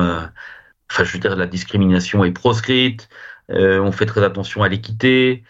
enfin 0.91 1.05
je 1.05 1.13
veux 1.13 1.19
dire, 1.19 1.37
la 1.37 1.47
discrimination 1.47 2.25
est 2.25 2.33
proscrite. 2.33 3.09
On 3.51 3.93
fait 3.93 4.07
très 4.07 4.25
attention 4.25 4.63
à 4.63 4.69
l'équité. 4.69 5.43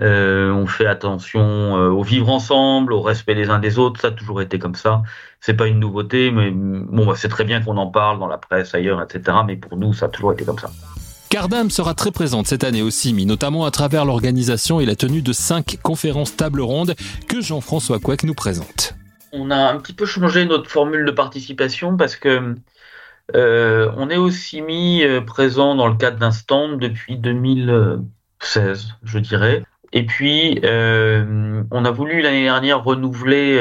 on 0.00 0.66
fait 0.66 0.86
attention 0.86 1.74
au 1.74 2.02
vivre 2.02 2.30
ensemble, 2.30 2.92
au 2.92 3.02
respect 3.02 3.34
des 3.34 3.50
uns 3.50 3.58
des 3.58 3.78
autres. 3.78 4.00
Ça 4.00 4.08
a 4.08 4.12
toujours 4.12 4.42
été 4.42 4.58
comme 4.58 4.74
ça. 4.74 5.02
C'est 5.40 5.54
pas 5.54 5.66
une 5.66 5.78
nouveauté, 5.78 6.30
mais 6.30 6.50
bon, 6.50 7.06
bah, 7.06 7.14
c'est 7.16 7.28
très 7.28 7.44
bien 7.44 7.62
qu'on 7.62 7.76
en 7.76 7.86
parle 7.86 8.18
dans 8.18 8.26
la 8.26 8.38
presse 8.38 8.74
ailleurs, 8.74 9.00
etc. 9.02 9.38
Mais 9.46 9.56
pour 9.56 9.76
nous, 9.76 9.92
ça 9.92 10.06
a 10.06 10.08
toujours 10.08 10.32
été 10.32 10.44
comme 10.44 10.58
ça. 10.58 10.70
Cardam 11.28 11.70
sera 11.70 11.94
très 11.94 12.12
présente 12.12 12.46
cette 12.46 12.62
année 12.62 12.82
au 12.82 12.90
CIMI, 12.90 13.26
notamment 13.26 13.64
à 13.64 13.70
travers 13.70 14.04
l'organisation 14.04 14.80
et 14.80 14.86
la 14.86 14.94
tenue 14.94 15.22
de 15.22 15.32
cinq 15.32 15.78
conférences 15.82 16.36
table 16.36 16.60
ronde 16.60 16.94
que 17.28 17.40
Jean-François 17.40 17.98
Couec 17.98 18.22
nous 18.22 18.34
présente. 18.34 18.94
On 19.32 19.50
a 19.50 19.56
un 19.56 19.76
petit 19.78 19.92
peu 19.92 20.06
changé 20.06 20.44
notre 20.44 20.70
formule 20.70 21.04
de 21.04 21.10
participation 21.10 21.96
parce 21.96 22.16
que 22.16 22.54
euh, 23.34 23.90
on 23.96 24.10
est 24.10 24.16
au 24.16 24.30
CIMI 24.30 25.04
euh, 25.04 25.20
présent 25.20 25.74
dans 25.74 25.88
le 25.88 25.96
cadre 25.96 26.18
d'un 26.18 26.30
stand 26.30 26.78
depuis 26.78 27.16
2016, 27.16 28.94
je 29.02 29.18
dirais. 29.18 29.64
Et 29.92 30.04
puis, 30.04 30.60
euh, 30.64 31.62
on 31.70 31.84
a 31.84 31.90
voulu 31.90 32.20
l'année 32.20 32.44
dernière 32.44 32.84
renouveler, 32.84 33.58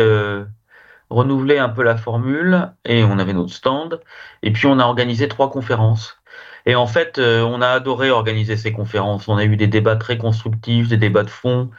renouveler 1.10 1.58
un 1.58 1.70
peu 1.70 1.84
la 1.84 1.98
formule 1.98 2.72
et 2.84 3.04
on 3.04 3.20
avait 3.20 3.34
notre 3.34 3.54
stand. 3.54 4.02
Et 4.44 4.52
puis, 4.52 4.68
on 4.68 4.80
a 4.80 4.84
organisé 4.86 5.28
trois 5.28 5.50
conférences. 5.50 6.20
Et 6.66 6.76
en 6.76 6.88
fait, 6.88 7.20
euh, 7.20 7.42
on 7.44 7.62
a 7.62 7.68
adoré 7.70 8.10
organiser 8.10 8.58
ces 8.58 8.72
conférences. 8.72 9.28
On 9.28 9.38
a 9.38 9.46
eu 9.46 9.56
des 9.58 9.68
débats 9.68 9.96
très 9.96 10.18
constructifs, 10.18 10.88
des 10.88 10.98
débats 10.98 11.24
de 11.24 11.30
fond 11.30 11.70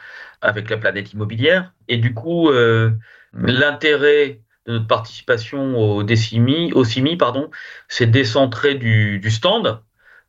avec 0.41 0.69
la 0.69 0.77
planète 0.77 1.13
immobilière. 1.13 1.73
Et 1.87 1.97
du 1.97 2.13
coup, 2.13 2.49
euh, 2.49 2.91
l'intérêt 3.33 4.41
notre 4.67 4.87
participation 4.87 5.77
au 5.77 6.03
DCIMI, 6.03 6.73
au 6.73 6.83
CIMI, 6.83 7.17
pardon, 7.17 7.49
c'est 7.87 8.05
décentrer 8.07 8.75
du, 8.75 9.21
stand 9.29 9.81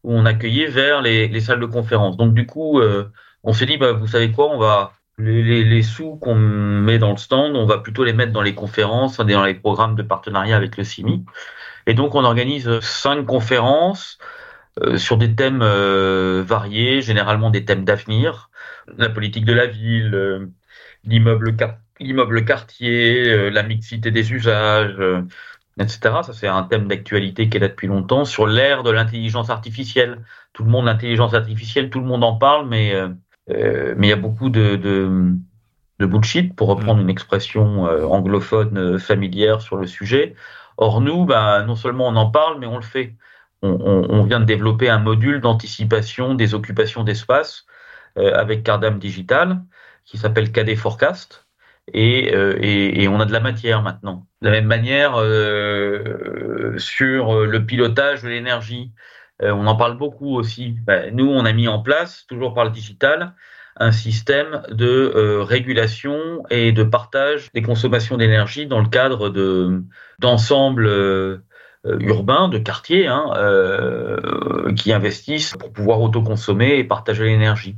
où 0.04 0.12
on 0.14 0.24
accueillait 0.24 0.68
vers 0.68 1.02
les, 1.02 1.28
les, 1.28 1.40
salles 1.40 1.60
de 1.60 1.66
conférence. 1.66 2.16
Donc 2.16 2.34
du 2.34 2.46
coup, 2.46 2.80
euh, 2.80 3.10
on 3.42 3.52
s'est 3.52 3.66
dit, 3.66 3.76
bah, 3.76 3.92
vous 3.92 4.06
savez 4.06 4.30
quoi, 4.30 4.50
on 4.50 4.58
va 4.58 4.92
les, 5.18 5.82
sous 5.82 6.16
qu'on 6.16 6.36
met 6.36 6.98
dans 6.98 7.10
le 7.10 7.16
stand, 7.16 7.56
on 7.56 7.66
va 7.66 7.78
plutôt 7.78 8.04
les 8.04 8.12
mettre 8.12 8.32
dans 8.32 8.42
les 8.42 8.54
conférences, 8.54 9.18
dans 9.18 9.44
les 9.44 9.54
programmes 9.54 9.96
de 9.96 10.02
partenariat 10.02 10.56
avec 10.56 10.76
le 10.76 10.84
CIMI. 10.84 11.24
Et 11.86 11.94
donc, 11.94 12.14
on 12.14 12.24
organise 12.24 12.78
cinq 12.80 13.26
conférences 13.26 14.18
euh, 14.80 14.96
sur 14.96 15.16
des 15.16 15.34
thèmes 15.34 15.62
euh, 15.62 16.44
variés, 16.46 17.02
généralement 17.02 17.50
des 17.50 17.64
thèmes 17.64 17.84
d'avenir, 17.84 18.50
la 18.96 19.08
politique 19.08 19.44
de 19.44 19.52
la 19.52 19.66
ville, 19.66 20.48
l'immeuble 21.04 21.56
l'immeuble 22.00 22.44
quartier, 22.44 23.50
la 23.50 23.62
mixité 23.62 24.10
des 24.10 24.32
usages, 24.32 24.96
etc. 25.80 26.00
Ça, 26.22 26.32
c'est 26.32 26.48
un 26.48 26.62
thème 26.64 26.88
d'actualité 26.88 27.48
qui 27.48 27.56
est 27.56 27.60
là 27.60 27.68
depuis 27.68 27.86
longtemps. 27.86 28.24
Sur 28.24 28.46
l'ère 28.46 28.82
de 28.82 28.90
l'intelligence 28.90 29.50
artificielle, 29.50 30.22
tout 30.52 30.64
le 30.64 30.70
monde, 30.70 30.86
l'intelligence 30.86 31.34
artificielle, 31.34 31.90
tout 31.90 32.00
le 32.00 32.06
monde 32.06 32.24
en 32.24 32.36
parle, 32.36 32.68
mais 32.68 32.94
mais 33.48 34.06
il 34.06 34.10
y 34.10 34.12
a 34.12 34.16
beaucoup 34.16 34.50
de, 34.50 34.76
de, 34.76 35.32
de 35.98 36.06
bullshit, 36.06 36.54
pour 36.54 36.68
reprendre 36.68 37.00
mm. 37.00 37.02
une 37.02 37.10
expression 37.10 37.84
anglophone 38.12 38.98
familière 38.98 39.60
sur 39.62 39.76
le 39.76 39.86
sujet. 39.86 40.34
Or, 40.76 41.00
nous, 41.00 41.24
bah, 41.24 41.64
non 41.64 41.74
seulement 41.74 42.08
on 42.08 42.16
en 42.16 42.30
parle, 42.30 42.58
mais 42.60 42.66
on 42.66 42.76
le 42.76 42.82
fait 42.82 43.16
on, 43.62 44.22
vient 44.24 44.40
de 44.40 44.44
développer 44.44 44.88
un 44.88 44.98
module 44.98 45.40
d'anticipation 45.40 46.34
des 46.34 46.54
occupations 46.54 47.04
d'espace 47.04 47.66
euh, 48.16 48.34
avec 48.34 48.62
Cardam 48.62 48.98
Digital 48.98 49.62
qui 50.04 50.18
s'appelle 50.18 50.52
KD 50.52 50.76
Forecast. 50.76 51.47
Euh, 51.94 52.58
et, 52.60 53.08
on 53.08 53.20
a 53.20 53.24
de 53.24 53.32
la 53.32 53.40
matière 53.40 53.82
maintenant. 53.82 54.26
De 54.42 54.48
la 54.48 54.52
même 54.52 54.66
manière, 54.66 55.14
euh, 55.16 56.74
sur 56.78 57.44
le 57.46 57.66
pilotage 57.66 58.22
de 58.22 58.28
l'énergie, 58.28 58.92
on 59.40 59.66
en 59.66 59.76
parle 59.76 59.96
beaucoup 59.96 60.34
aussi. 60.36 60.76
Ben, 60.84 61.14
nous, 61.14 61.28
on 61.28 61.44
a 61.44 61.52
mis 61.52 61.68
en 61.68 61.80
place, 61.80 62.26
toujours 62.28 62.54
par 62.54 62.64
le 62.64 62.70
digital, 62.70 63.34
un 63.76 63.92
système 63.92 64.62
de 64.70 65.40
régulation 65.40 66.42
et 66.50 66.72
de 66.72 66.82
partage 66.82 67.52
des 67.52 67.62
consommations 67.62 68.16
d'énergie 68.16 68.66
dans 68.66 68.80
le 68.80 68.88
cadre 68.88 69.28
de 69.28 69.84
d'ensemble 70.18 70.88
euh, 71.86 71.96
urbains, 72.00 72.48
de 72.48 72.58
quartiers, 72.58 73.06
hein, 73.06 73.32
euh, 73.36 74.72
qui 74.74 74.92
investissent 74.92 75.54
pour 75.58 75.72
pouvoir 75.72 76.00
autoconsommer 76.00 76.76
et 76.78 76.84
partager 76.84 77.24
l'énergie. 77.24 77.76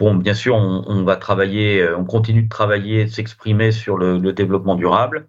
Bon, 0.00 0.14
bien 0.14 0.32
sûr, 0.32 0.54
on, 0.56 1.04
va 1.04 1.16
travailler, 1.16 1.82
euh, 1.82 1.94
on 1.98 2.06
continue 2.06 2.44
de 2.44 2.48
travailler, 2.48 3.04
de 3.04 3.10
s'exprimer 3.10 3.70
sur 3.70 3.98
le, 3.98 4.32
développement 4.32 4.74
durable. 4.74 5.26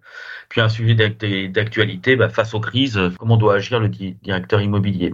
Puis 0.48 0.62
un 0.62 0.70
sujet 0.70 0.94
d'actualité, 0.94 2.16
bah, 2.16 2.30
face 2.30 2.54
aux 2.54 2.60
crises, 2.60 2.98
comment 3.18 3.36
doit 3.36 3.56
agir 3.56 3.80
le 3.80 3.88
directeur 3.88 4.62
immobilier. 4.62 5.12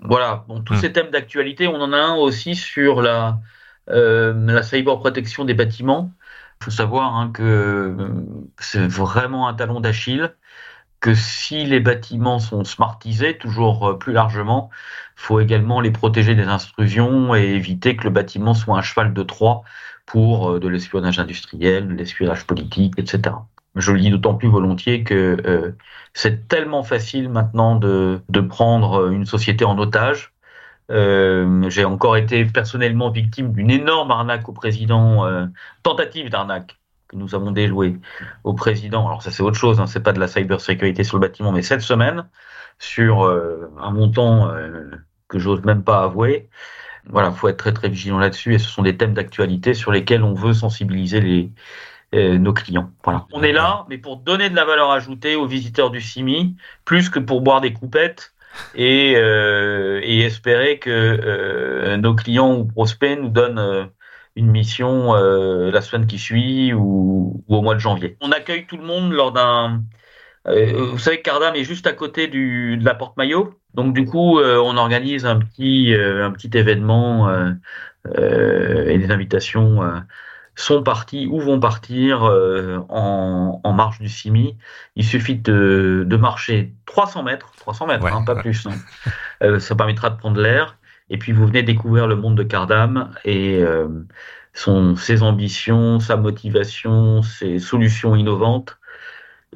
Voilà, 0.00 0.44
bon, 0.46 0.60
tous 0.60 0.74
hmm. 0.74 0.76
ces 0.76 0.92
thèmes 0.92 1.10
d'actualité, 1.10 1.68
on 1.68 1.80
en 1.80 1.94
a 1.94 1.96
un 1.96 2.16
aussi 2.16 2.54
sur 2.54 3.00
la, 3.00 3.40
euh, 3.88 4.34
la 4.34 5.44
des 5.44 5.54
bâtiments. 5.54 6.12
Il 6.60 6.64
faut 6.64 6.70
savoir 6.70 7.16
hein, 7.16 7.30
que 7.32 7.96
c'est 8.58 8.86
vraiment 8.86 9.48
un 9.48 9.54
talon 9.54 9.80
d'Achille 9.80 10.34
que 11.00 11.14
si 11.14 11.64
les 11.64 11.80
bâtiments 11.80 12.38
sont 12.38 12.64
smartisés, 12.64 13.38
toujours 13.38 13.88
euh, 13.88 13.98
plus 13.98 14.12
largement, 14.12 14.70
il 15.16 15.20
faut 15.22 15.40
également 15.40 15.80
les 15.80 15.90
protéger 15.90 16.34
des 16.34 16.44
intrusions 16.44 17.34
et 17.34 17.42
éviter 17.42 17.96
que 17.96 18.04
le 18.04 18.10
bâtiment 18.10 18.54
soit 18.54 18.76
un 18.78 18.82
cheval 18.82 19.12
de 19.14 19.22
Troie 19.22 19.62
pour 20.06 20.50
euh, 20.50 20.60
de 20.60 20.68
l'espionnage 20.68 21.18
industriel, 21.18 21.88
de 21.88 21.94
l'espionnage 21.94 22.46
politique, 22.46 22.94
etc. 22.98 23.36
Je 23.76 23.92
le 23.92 24.00
dis 24.00 24.10
d'autant 24.10 24.34
plus 24.34 24.48
volontiers 24.48 25.04
que 25.04 25.36
euh, 25.46 25.72
c'est 26.14 26.48
tellement 26.48 26.82
facile 26.82 27.28
maintenant 27.28 27.76
de, 27.76 28.22
prendre 28.48 29.10
une 29.10 29.26
société 29.26 29.64
en 29.64 29.78
otage. 29.78 30.32
J'ai 30.88 31.84
encore 31.84 32.16
été 32.16 32.44
personnellement 32.46 33.10
victime 33.10 33.52
d'une 33.52 33.70
énorme 33.70 34.10
arnaque 34.12 34.48
au 34.48 34.52
président, 34.52 35.26
tentative 35.82 36.30
d'arnaque 36.30 36.78
que 37.08 37.16
nous 37.16 37.34
avons 37.34 37.50
déjoué 37.50 37.96
au 38.44 38.54
président. 38.54 39.06
Alors 39.06 39.22
ça 39.22 39.30
c'est 39.30 39.42
autre 39.42 39.56
chose, 39.56 39.80
hein, 39.80 39.86
c'est 39.86 40.02
pas 40.02 40.12
de 40.12 40.20
la 40.20 40.28
cybersécurité 40.28 41.04
sur 41.04 41.16
le 41.16 41.20
bâtiment, 41.20 41.52
mais 41.52 41.62
cette 41.62 41.80
semaine 41.80 42.28
sur 42.78 43.24
euh, 43.24 43.70
un 43.78 43.90
montant 43.90 44.48
euh, 44.48 44.90
que 45.28 45.38
j'ose 45.38 45.62
même 45.62 45.82
pas 45.82 46.04
avouer. 46.04 46.48
Voilà, 47.08 47.30
faut 47.30 47.48
être 47.48 47.56
très 47.56 47.72
très 47.72 47.88
vigilant 47.88 48.18
là-dessus 48.18 48.54
et 48.54 48.58
ce 48.58 48.68
sont 48.68 48.82
des 48.82 48.96
thèmes 48.96 49.14
d'actualité 49.14 49.74
sur 49.74 49.92
lesquels 49.92 50.24
on 50.24 50.34
veut 50.34 50.54
sensibiliser 50.54 51.20
les 51.20 51.52
euh, 52.14 52.38
nos 52.38 52.52
clients. 52.52 52.90
Voilà. 53.04 53.26
On 53.32 53.42
est 53.42 53.52
là, 53.52 53.84
mais 53.88 53.98
pour 53.98 54.16
donner 54.18 54.50
de 54.50 54.56
la 54.56 54.64
valeur 54.64 54.90
ajoutée 54.90 55.36
aux 55.36 55.46
visiteurs 55.46 55.90
du 55.90 56.00
CIMI, 56.00 56.56
plus 56.84 57.10
que 57.10 57.18
pour 57.18 57.40
boire 57.40 57.60
des 57.60 57.72
coupettes 57.72 58.32
et, 58.74 59.12
et 59.12 60.20
espérer 60.20 60.78
que 60.78 61.96
nos 61.96 62.14
clients 62.14 62.54
ou 62.54 62.64
prospects 62.64 63.18
nous 63.20 63.28
donnent 63.28 63.90
une 64.36 64.50
mission 64.50 65.14
euh, 65.14 65.70
la 65.70 65.80
semaine 65.80 66.06
qui 66.06 66.18
suit 66.18 66.72
ou, 66.72 67.42
au 67.48 67.62
mois 67.62 67.74
de 67.74 67.80
janvier. 67.80 68.16
On 68.20 68.30
accueille 68.30 68.66
tout 68.66 68.76
le 68.76 68.84
monde 68.84 69.12
lors 69.12 69.32
d'un... 69.32 69.82
Euh, 70.46 70.90
vous 70.92 70.98
savez 70.98 71.16
que 71.16 71.22
Cardam 71.22 71.56
est 71.56 71.64
juste 71.64 71.88
à 71.88 71.92
côté 71.92 72.28
du, 72.28 72.76
de 72.76 72.84
la 72.84 72.94
porte 72.94 73.16
maillot. 73.16 73.54
Donc 73.74 73.94
du 73.94 74.04
coup, 74.04 74.38
euh, 74.38 74.58
on 74.58 74.76
organise 74.76 75.26
un 75.26 75.40
petit, 75.40 75.92
un 75.94 76.30
petit 76.30 76.50
événement 76.56 77.28
et 78.14 78.98
des 78.98 79.10
invitations 79.10 79.80
sont 80.56 80.82
partis 80.82 81.26
ou 81.26 81.38
vont 81.38 81.60
partir 81.60 82.24
euh, 82.24 82.78
en, 82.88 83.60
en, 83.62 83.72
marche 83.72 84.00
du 84.00 84.08
CIMI. 84.08 84.56
Il 84.96 85.04
suffit 85.04 85.36
de, 85.36 86.04
de 86.06 86.16
marcher 86.16 86.72
300 86.86 87.22
mètres, 87.22 87.52
300 87.58 87.86
mètres, 87.86 88.06
hein, 88.06 88.24
pas 88.24 88.36
plus. 88.36 88.66
Hein. 88.66 88.72
Euh, 89.42 89.60
ça 89.60 89.74
permettra 89.74 90.08
de 90.08 90.16
prendre 90.16 90.40
l'air. 90.40 90.78
Et 91.10 91.18
puis 91.18 91.32
vous 91.32 91.46
venez 91.46 91.62
découvrir 91.62 92.06
le 92.06 92.16
monde 92.16 92.36
de 92.36 92.42
Cardam 92.42 93.10
et 93.24 93.62
euh, 93.62 93.88
son, 94.54 94.96
ses 94.96 95.22
ambitions, 95.22 96.00
sa 96.00 96.16
motivation, 96.16 97.22
ses 97.22 97.58
solutions 97.58 98.16
innovantes 98.16 98.78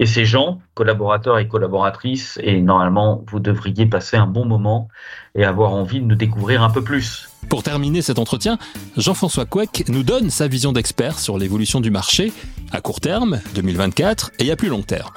et 0.00 0.06
ces 0.06 0.24
gens, 0.24 0.62
collaborateurs 0.72 1.38
et 1.38 1.46
collaboratrices, 1.46 2.38
et 2.42 2.62
normalement, 2.62 3.22
vous 3.26 3.38
devriez 3.38 3.84
passer 3.84 4.16
un 4.16 4.26
bon 4.26 4.46
moment 4.46 4.88
et 5.34 5.44
avoir 5.44 5.72
envie 5.72 6.00
de 6.00 6.06
nous 6.06 6.14
découvrir 6.14 6.62
un 6.62 6.70
peu 6.70 6.82
plus. 6.82 7.28
Pour 7.50 7.62
terminer 7.62 8.00
cet 8.00 8.18
entretien, 8.18 8.58
Jean-François 8.96 9.44
Couec 9.44 9.84
nous 9.88 10.02
donne 10.02 10.30
sa 10.30 10.48
vision 10.48 10.72
d'expert 10.72 11.18
sur 11.18 11.36
l'évolution 11.36 11.80
du 11.80 11.90
marché 11.90 12.32
à 12.72 12.80
court 12.80 13.00
terme, 13.00 13.40
2024, 13.54 14.30
et 14.38 14.50
à 14.50 14.56
plus 14.56 14.68
long 14.68 14.82
terme. 14.82 15.12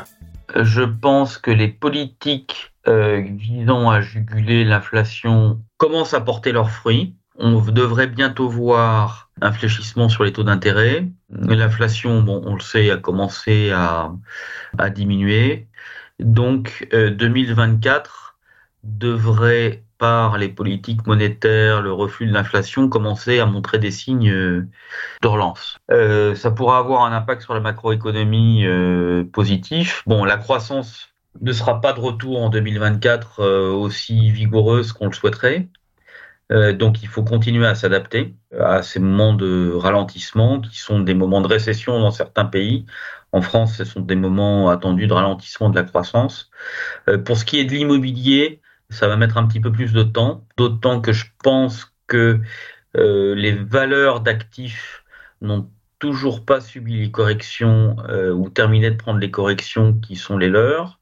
Je 0.53 0.83
pense 0.83 1.37
que 1.37 1.51
les 1.51 1.69
politiques 1.69 2.72
visant 2.85 3.89
à 3.89 4.01
juguler 4.01 4.65
l'inflation 4.65 5.61
commencent 5.77 6.13
à 6.13 6.21
porter 6.21 6.51
leurs 6.51 6.71
fruits. 6.71 7.15
On 7.37 7.59
devrait 7.61 8.07
bientôt 8.07 8.47
voir 8.47 9.29
un 9.41 9.51
fléchissement 9.51 10.09
sur 10.09 10.23
les 10.23 10.33
taux 10.33 10.43
d'intérêt. 10.43 11.07
L'inflation, 11.29 12.21
bon, 12.21 12.41
on 12.45 12.55
le 12.55 12.61
sait, 12.61 12.91
a 12.91 12.97
commencé 12.97 13.71
à, 13.71 14.11
à 14.77 14.89
diminuer. 14.89 15.67
Donc, 16.19 16.87
2024 16.91 18.37
euh, 18.85 18.87
devrait, 18.87 19.83
par 19.97 20.37
les 20.37 20.49
politiques 20.49 21.07
monétaires, 21.07 21.81
le 21.81 21.93
reflux 21.93 22.27
de 22.27 22.33
l'inflation, 22.33 22.89
commencer 22.89 23.39
à 23.39 23.45
montrer 23.45 23.79
des 23.79 23.91
signes 23.91 24.29
euh, 24.29 24.67
de 25.21 25.27
relance. 25.27 25.77
Euh, 25.91 26.35
ça 26.35 26.51
pourra 26.51 26.77
avoir 26.77 27.03
un 27.03 27.13
impact 27.13 27.41
sur 27.41 27.53
la 27.53 27.61
macroéconomie 27.61 28.65
euh, 28.65 29.23
positif. 29.31 30.03
Bon, 30.05 30.23
la 30.25 30.37
croissance 30.37 31.12
ne 31.41 31.51
sera 31.51 31.81
pas 31.81 31.93
de 31.93 31.99
retour 31.99 32.41
en 32.41 32.49
2024 32.49 33.39
euh, 33.39 33.71
aussi 33.71 34.31
vigoureuse 34.31 34.93
qu'on 34.93 35.07
le 35.07 35.13
souhaiterait. 35.13 35.69
Euh, 36.51 36.73
donc 36.73 37.01
il 37.03 37.07
faut 37.07 37.23
continuer 37.23 37.65
à 37.65 37.75
s'adapter 37.75 38.35
à 38.59 38.83
ces 38.83 38.99
moments 38.99 39.33
de 39.33 39.71
ralentissement 39.73 40.61
qui 40.61 40.77
sont 40.77 40.99
des 40.99 41.13
moments 41.13 41.41
de 41.41 41.47
récession 41.47 41.99
dans 41.99 42.11
certains 42.11 42.45
pays. 42.45 42.85
En 43.31 43.41
France, 43.41 43.77
ce 43.77 43.85
sont 43.85 44.01
des 44.01 44.15
moments 44.15 44.69
attendus 44.69 45.07
de 45.07 45.13
ralentissement 45.13 45.69
de 45.69 45.75
la 45.75 45.83
croissance. 45.83 46.51
Euh, 47.09 47.17
pour 47.17 47.37
ce 47.37 47.45
qui 47.45 47.59
est 47.59 47.65
de 47.65 47.71
l'immobilier, 47.71 48.61
ça 48.89 49.07
va 49.07 49.15
mettre 49.17 49.37
un 49.37 49.47
petit 49.47 49.61
peu 49.61 49.71
plus 49.71 49.93
de 49.93 50.03
temps, 50.03 50.45
d'autant 50.57 51.01
que 51.01 51.13
je 51.13 51.25
pense 51.43 51.93
que 52.07 52.39
euh, 52.97 53.35
les 53.35 53.53
valeurs 53.53 54.21
d'actifs 54.21 55.03
n'ont 55.41 55.69
toujours 55.99 56.45
pas 56.45 56.61
subi 56.61 56.99
les 56.99 57.11
corrections 57.11 57.95
ou 58.33 58.49
terminé 58.49 58.91
de 58.91 58.97
prendre 58.97 59.19
les 59.19 59.31
corrections 59.31 59.93
qui 59.93 60.17
sont 60.17 60.37
les 60.37 60.49
leurs. 60.49 60.99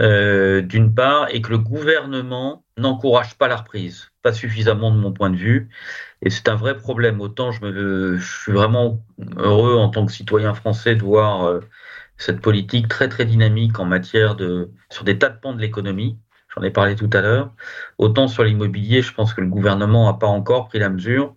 Euh, 0.00 0.62
d'une 0.62 0.94
part, 0.94 1.26
et 1.34 1.42
que 1.42 1.50
le 1.50 1.58
gouvernement 1.58 2.64
n'encourage 2.76 3.36
pas 3.36 3.48
la 3.48 3.56
reprise, 3.56 4.12
pas 4.22 4.32
suffisamment 4.32 4.92
de 4.92 4.96
mon 4.96 5.12
point 5.12 5.28
de 5.28 5.36
vue. 5.36 5.70
Et 6.22 6.30
c'est 6.30 6.48
un 6.48 6.54
vrai 6.54 6.76
problème. 6.76 7.20
Autant 7.20 7.50
je, 7.50 7.64
me, 7.64 8.16
je 8.16 8.42
suis 8.42 8.52
vraiment 8.52 9.04
heureux 9.36 9.74
en 9.76 9.88
tant 9.88 10.06
que 10.06 10.12
citoyen 10.12 10.54
français 10.54 10.94
de 10.94 11.02
voir 11.02 11.44
euh, 11.46 11.60
cette 12.16 12.40
politique 12.40 12.86
très 12.88 13.08
très 13.08 13.24
dynamique 13.24 13.78
en 13.80 13.86
matière 13.86 14.36
de 14.36 14.70
sur 14.90 15.02
des 15.04 15.18
tas 15.18 15.30
de 15.30 15.38
pans 15.40 15.52
de 15.52 15.60
l'économie. 15.60 16.18
J'en 16.54 16.62
ai 16.62 16.70
parlé 16.70 16.94
tout 16.94 17.10
à 17.12 17.20
l'heure. 17.20 17.52
Autant 17.98 18.28
sur 18.28 18.44
l'immobilier, 18.44 19.02
je 19.02 19.12
pense 19.12 19.34
que 19.34 19.40
le 19.40 19.48
gouvernement 19.48 20.06
n'a 20.06 20.18
pas 20.18 20.26
encore 20.28 20.68
pris 20.68 20.78
la 20.78 20.90
mesure. 20.90 21.34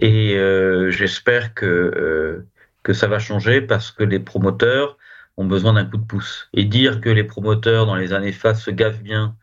Et 0.00 0.36
euh, 0.36 0.90
j'espère 0.90 1.54
que 1.54 1.66
euh, 1.66 2.46
que 2.82 2.92
ça 2.92 3.08
va 3.08 3.18
changer 3.18 3.60
parce 3.62 3.90
que 3.90 4.04
les 4.04 4.20
promoteurs 4.20 4.98
ont 5.36 5.44
besoin 5.46 5.74
d'un 5.74 5.84
coup 5.84 5.98
de 5.98 6.04
pouce. 6.06 6.48
Et 6.54 6.64
dire 6.64 7.00
que 7.00 7.10
les 7.10 7.24
promoteurs 7.24 7.86
dans 7.86 7.96
les 7.96 8.12
années 8.12 8.32
face 8.32 8.62
se 8.62 8.70
gavent 8.70 9.02
bien, 9.02 9.36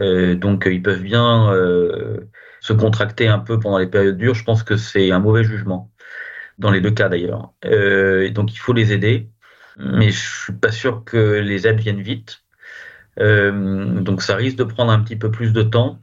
euh, 0.00 0.34
donc 0.34 0.66
ils 0.70 0.82
peuvent 0.82 1.02
bien 1.02 1.52
euh, 1.52 2.20
se 2.60 2.72
contracter 2.72 3.28
un 3.28 3.38
peu 3.38 3.58
pendant 3.58 3.78
les 3.78 3.86
périodes 3.86 4.16
dures, 4.18 4.34
je 4.34 4.44
pense 4.44 4.62
que 4.62 4.76
c'est 4.76 5.10
un 5.10 5.18
mauvais 5.18 5.44
jugement, 5.44 5.90
dans 6.58 6.70
les 6.70 6.80
deux 6.80 6.90
cas 6.92 7.08
d'ailleurs. 7.08 7.52
Euh, 7.64 8.30
donc 8.30 8.52
il 8.54 8.58
faut 8.58 8.72
les 8.72 8.92
aider, 8.92 9.30
mais 9.78 10.10
je 10.10 10.42
suis 10.44 10.52
pas 10.52 10.72
sûr 10.72 11.04
que 11.04 11.40
les 11.40 11.66
aides 11.66 11.80
viennent 11.80 12.02
vite. 12.02 12.42
Euh, 13.18 14.00
donc 14.00 14.22
ça 14.22 14.36
risque 14.36 14.56
de 14.56 14.64
prendre 14.64 14.92
un 14.92 15.00
petit 15.02 15.16
peu 15.16 15.30
plus 15.30 15.52
de 15.52 15.62
temps. 15.62 15.98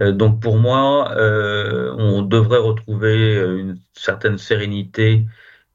Euh, 0.00 0.12
donc 0.12 0.40
pour 0.40 0.58
moi, 0.58 1.12
euh, 1.16 1.94
on 1.98 2.22
devrait 2.22 2.58
retrouver 2.58 3.36
une 3.36 3.78
certaine 3.94 4.38
sérénité 4.38 5.26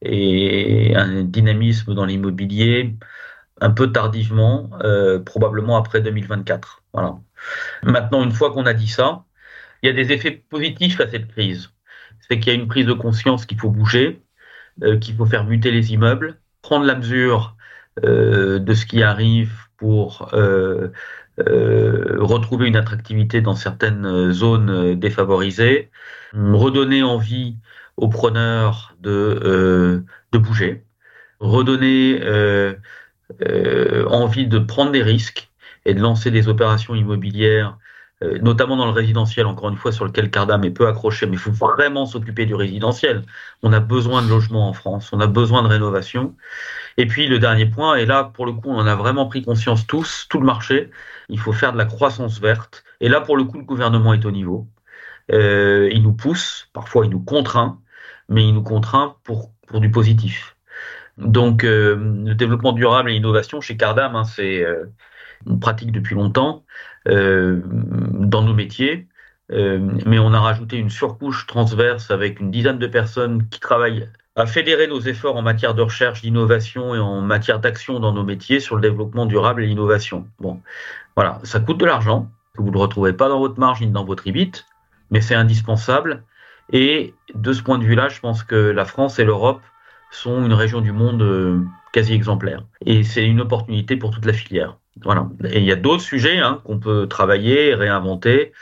et 0.01 0.95
un 0.95 1.23
dynamisme 1.23 1.93
dans 1.93 2.05
l'immobilier 2.05 2.95
un 3.62 3.71
peu 3.71 3.91
tardivement, 3.91 4.69
euh, 4.83 5.19
probablement 5.19 5.77
après 5.77 6.01
2024. 6.01 6.83
Voilà. 6.93 7.19
Maintenant, 7.83 8.23
une 8.23 8.31
fois 8.31 8.51
qu'on 8.51 8.65
a 8.65 8.73
dit 8.73 8.88
ça, 8.88 9.25
il 9.81 9.88
y 9.88 9.89
a 9.89 9.93
des 9.93 10.12
effets 10.13 10.31
positifs 10.31 10.99
à 11.01 11.09
cette 11.09 11.27
crise. 11.27 11.71
C'est 12.21 12.39
qu'il 12.39 12.53
y 12.53 12.55
a 12.55 12.59
une 12.59 12.67
prise 12.67 12.85
de 12.85 12.93
conscience 12.93 13.45
qu'il 13.45 13.59
faut 13.59 13.69
bouger, 13.69 14.21
euh, 14.83 14.97
qu'il 14.97 15.15
faut 15.15 15.25
faire 15.25 15.45
muter 15.45 15.71
les 15.71 15.93
immeubles, 15.93 16.39
prendre 16.62 16.85
la 16.85 16.95
mesure 16.95 17.55
euh, 18.05 18.59
de 18.59 18.73
ce 18.73 18.85
qui 18.85 19.03
arrive 19.03 19.51
pour 19.77 20.29
retrouver 21.38 22.67
une 22.67 22.75
attractivité 22.75 23.39
dans 23.39 23.55
certaines 23.55 24.31
zones 24.31 24.95
défavorisées, 24.95 25.89
redonner 26.33 27.01
envie 27.01 27.57
aux 27.99 28.07
preneurs 28.07 28.95
de, 29.01 29.39
euh, 29.43 30.05
de 30.31 30.38
bouger, 30.38 30.85
redonner 31.39 32.19
euh, 32.21 32.73
euh, 33.47 34.05
envie 34.07 34.47
de 34.47 34.57
prendre 34.59 34.91
des 34.91 35.03
risques 35.03 35.49
et 35.85 35.93
de 35.93 35.99
lancer 35.99 36.31
des 36.31 36.47
opérations 36.47 36.95
immobilières, 36.95 37.77
notamment 38.41 38.75
dans 38.75 38.85
le 38.85 38.91
résidentiel, 38.91 39.45
encore 39.45 39.69
une 39.69 39.77
fois, 39.77 39.93
sur 39.93 40.03
lequel 40.03 40.29
Cardam 40.29 40.65
est 40.65 40.71
peu 40.71 40.88
accroché, 40.88 41.25
mais 41.25 41.33
il 41.33 41.39
faut 41.39 41.53
vraiment 41.53 42.05
s'occuper 42.05 42.45
du 42.45 42.53
résidentiel. 42.53 43.23
On 43.63 43.71
a 43.71 43.79
besoin 43.79 44.21
de 44.21 44.27
logements 44.27 44.67
en 44.67 44.73
France, 44.73 45.13
on 45.13 45.21
a 45.21 45.27
besoin 45.27 45.63
de 45.63 45.69
rénovation. 45.69 46.35
Et 46.97 47.05
puis 47.05 47.27
le 47.27 47.39
dernier 47.39 47.65
point, 47.65 47.95
et 47.95 48.05
là, 48.05 48.25
pour 48.25 48.45
le 48.45 48.51
coup, 48.51 48.69
on 48.69 48.77
en 48.77 48.88
a 48.88 48.95
vraiment 48.95 49.27
pris 49.27 49.41
conscience 49.41 49.88
tous, 49.88 50.27
tout 50.29 50.39
le 50.39 50.45
marché, 50.45 50.91
il 51.29 51.39
faut 51.39 51.53
faire 51.53 51.71
de 51.71 51.77
la 51.77 51.85
croissance 51.85 52.41
verte. 52.41 52.83
Et 52.99 53.07
là, 53.07 53.21
pour 53.21 53.38
le 53.38 53.45
coup, 53.45 53.57
le 53.57 53.63
gouvernement 53.63 54.13
est 54.13 54.25
au 54.25 54.31
niveau. 54.31 54.67
Il 55.31 56.01
nous 56.03 56.13
pousse, 56.13 56.67
parfois 56.73 57.05
il 57.05 57.12
nous 57.12 57.21
contraint, 57.21 57.79
mais 58.29 58.47
il 58.47 58.53
nous 58.53 58.63
contraint 58.63 59.15
pour, 59.23 59.51
du 59.73 59.91
positif. 59.91 60.55
Donc, 61.17 61.63
euh, 61.63 61.95
le 62.25 62.33
développement 62.33 62.71
durable 62.71 63.09
et 63.09 63.13
l'innovation 63.13 63.59
chez 63.59 63.75
Cardam, 63.75 64.15
hein, 64.15 64.23
c'est 64.23 64.63
euh, 64.63 64.85
une 65.45 65.59
pratique 65.59 65.91
depuis 65.91 66.15
longtemps 66.15 66.63
euh, 67.07 67.61
dans 67.65 68.41
nos 68.41 68.53
métiers, 68.53 69.07
mais 69.51 70.19
on 70.19 70.31
a 70.31 70.39
rajouté 70.39 70.77
une 70.77 70.91
surcouche 70.91 71.47
transverse 71.47 72.11
avec 72.11 72.39
une 72.39 72.51
dizaine 72.51 72.77
de 72.77 72.85
personnes 72.85 73.47
qui 73.49 73.59
travaillent 73.59 74.07
à 74.35 74.45
fédérer 74.45 74.85
nos 74.85 74.99
efforts 74.99 75.35
en 75.35 75.41
matière 75.41 75.73
de 75.73 75.81
recherche, 75.81 76.21
d'innovation 76.21 76.93
et 76.93 76.99
en 76.99 77.21
matière 77.21 77.59
d'action 77.59 77.99
dans 77.99 78.13
nos 78.13 78.23
métiers 78.23 78.59
sur 78.59 78.75
le 78.75 78.81
développement 78.81 79.25
durable 79.25 79.63
et 79.63 79.67
l'innovation. 79.67 80.27
Bon, 80.39 80.61
voilà, 81.15 81.39
ça 81.43 81.59
coûte 81.59 81.79
de 81.79 81.85
l'argent, 81.85 82.29
que 82.55 82.61
vous 82.61 82.69
ne 82.71 82.77
retrouvez 82.77 83.13
pas 83.13 83.27
dans 83.27 83.39
votre 83.39 83.59
marge 83.59 83.81
ni 83.81 83.87
dans 83.87 84.05
votre 84.05 84.27
EBIT, 84.27 84.51
mais 85.09 85.19
c'est 85.19 85.35
indispensable 85.35 86.23
et 86.71 87.13
de 87.34 87.53
ce 87.53 87.62
point 87.62 87.77
de 87.77 87.84
vue-là, 87.84 88.10
je 88.10 88.19
pense 88.19 88.43
que 88.43 88.55
la 88.55 88.86
France 88.86 89.19
et 89.19 89.25
l'Europe 89.25 89.62
sont 90.12 90.45
une 90.45 90.53
région 90.53 90.82
du 90.82 90.91
monde 90.91 91.21
euh, 91.21 91.62
quasi 91.91 92.13
exemplaire. 92.13 92.65
Et 92.86 93.03
c'est 93.03 93.25
une 93.25 93.41
opportunité 93.41 93.95
pour 93.95 94.12
toute 94.12 94.25
la 94.25 94.34
filière. 94.34 94.77
Voilà. 95.01 95.29
Et 95.45 95.60
il 95.60 95.65
y 95.65 95.71
a 95.71 95.75
d'autres 95.75 96.03
sujets 96.03 96.39
hein, 96.39 96.62
qu'on 96.65 96.79
peut 96.79 97.08
travailler, 97.08 97.73
réinventer 97.73 98.53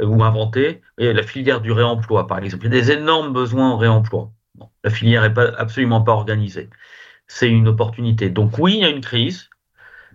euh, 0.00 0.06
ou 0.06 0.22
inventer. 0.22 0.82
Et 0.98 1.12
la 1.12 1.22
filière 1.22 1.60
du 1.60 1.72
réemploi, 1.72 2.26
par 2.26 2.38
exemple. 2.38 2.66
Il 2.66 2.74
y 2.74 2.76
a 2.76 2.80
des 2.80 2.92
énormes 2.92 3.32
besoins 3.32 3.70
en 3.70 3.76
réemploi. 3.76 4.30
La 4.84 4.90
filière 4.90 5.22
n'est 5.22 5.34
pas, 5.34 5.52
absolument 5.56 6.02
pas 6.02 6.12
organisée. 6.12 6.68
C'est 7.26 7.48
une 7.48 7.68
opportunité. 7.68 8.30
Donc 8.30 8.58
oui, 8.58 8.74
il 8.74 8.80
y 8.80 8.84
a 8.84 8.88
une 8.88 9.00
crise. 9.00 9.50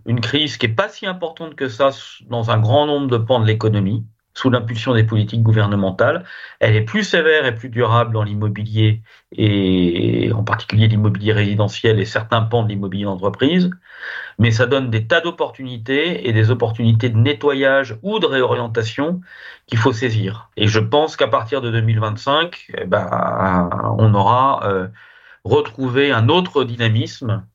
Une 0.06 0.20
crise 0.20 0.58
qui 0.58 0.68
n'est 0.68 0.74
pas 0.74 0.90
si 0.90 1.06
importante 1.06 1.56
que 1.56 1.70
ça 1.70 1.92
dans 2.28 2.52
un 2.52 2.60
grand 2.60 2.86
nombre 2.86 3.08
de 3.08 3.18
pans 3.18 3.40
de 3.40 3.46
l'économie 3.46 4.06
sous 4.34 4.50
l'impulsion 4.50 4.94
des 4.94 5.04
politiques 5.04 5.44
gouvernementales. 5.44 6.24
Elle 6.60 6.76
est 6.76 6.82
plus 6.82 7.04
sévère 7.04 7.46
et 7.46 7.56
plus 7.56 7.70
durable 7.70 8.14
dans 8.14 8.24
l'immobilier 8.24 9.02
et 9.32 10.32
en 10.34 10.44
particulier 10.44 10.88
l'immobilier 10.88 11.34
résidentiel 11.34 12.00
et 12.00 12.06
certains 12.06 12.42
pans 12.42 12.64
de 12.64 12.70
l'immobilier 12.70 13.06
d'entreprise. 13.06 13.70
Mais 14.40 14.52
ça 14.52 14.66
donne 14.66 14.90
des 14.90 15.06
tas 15.08 15.22
d'opportunités 15.22 16.28
et 16.28 16.34
des 16.34 16.50
opportunités 16.50 17.10
de 17.10 17.18
nettoyage 17.18 17.98
ou 18.02 18.20
de 18.20 18.26
réorientation 18.26 19.22
qu'il 19.68 19.78
faut 19.78 19.94
saisir. 19.94 20.50
Et 20.58 20.68
je 20.68 20.80
pense 20.80 21.16
qu'à 21.16 21.28
partir 21.28 21.62
de 21.62 21.70
2025, 21.72 22.72
eh 22.78 22.86
ben, 22.86 23.70
on 23.98 24.14
aura 24.14 24.68
euh, 24.68 24.88
retrouvé 25.44 26.12
un 26.12 26.30
autre 26.30 26.64
dynamisme 26.64 27.46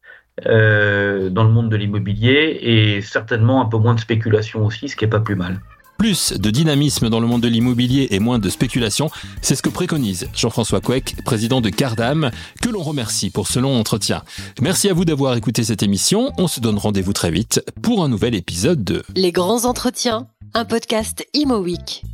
euh, 0.46 1.30
dans 1.30 1.42
le 1.42 1.50
monde 1.50 1.68
de 1.68 1.76
l'immobilier 1.76 2.58
et 2.62 3.00
certainement 3.00 3.60
un 3.60 3.66
peu 3.66 3.76
moins 3.78 3.94
de 3.94 4.00
spéculation 4.00 4.64
aussi, 4.64 4.88
ce 4.88 4.96
qui 4.96 5.04
est 5.04 5.08
pas 5.08 5.20
plus 5.20 5.34
mal. 5.34 5.60
Plus 5.98 6.32
de 6.32 6.50
dynamisme 6.50 7.10
dans 7.10 7.18
le 7.18 7.26
monde 7.26 7.42
de 7.42 7.48
l'immobilier 7.48 8.06
et 8.12 8.20
moins 8.20 8.38
de 8.38 8.48
spéculation, 8.48 9.10
c'est 9.42 9.56
ce 9.56 9.62
que 9.62 9.68
préconise 9.68 10.28
Jean-François 10.32 10.80
Couec, 10.80 11.16
président 11.24 11.60
de 11.60 11.70
Cardam, 11.70 12.30
que 12.62 12.68
l'on 12.68 12.84
remercie 12.84 13.30
pour 13.30 13.48
ce 13.48 13.58
long 13.58 13.76
entretien. 13.76 14.22
Merci 14.60 14.88
à 14.88 14.94
vous 14.94 15.04
d'avoir 15.04 15.34
écouté 15.36 15.64
cette 15.64 15.82
émission. 15.82 16.30
On 16.38 16.46
se 16.46 16.60
donne 16.60 16.78
rendez-vous 16.78 17.12
très 17.12 17.32
vite 17.32 17.64
pour 17.82 18.04
un 18.04 18.08
nouvel 18.08 18.36
épisode 18.36 18.84
de 18.84 19.02
Les 19.16 19.32
grands 19.32 19.64
entretiens, 19.64 20.28
un 20.54 20.64
podcast 20.64 21.26
Imo 21.34 21.58
Week. 21.58 22.04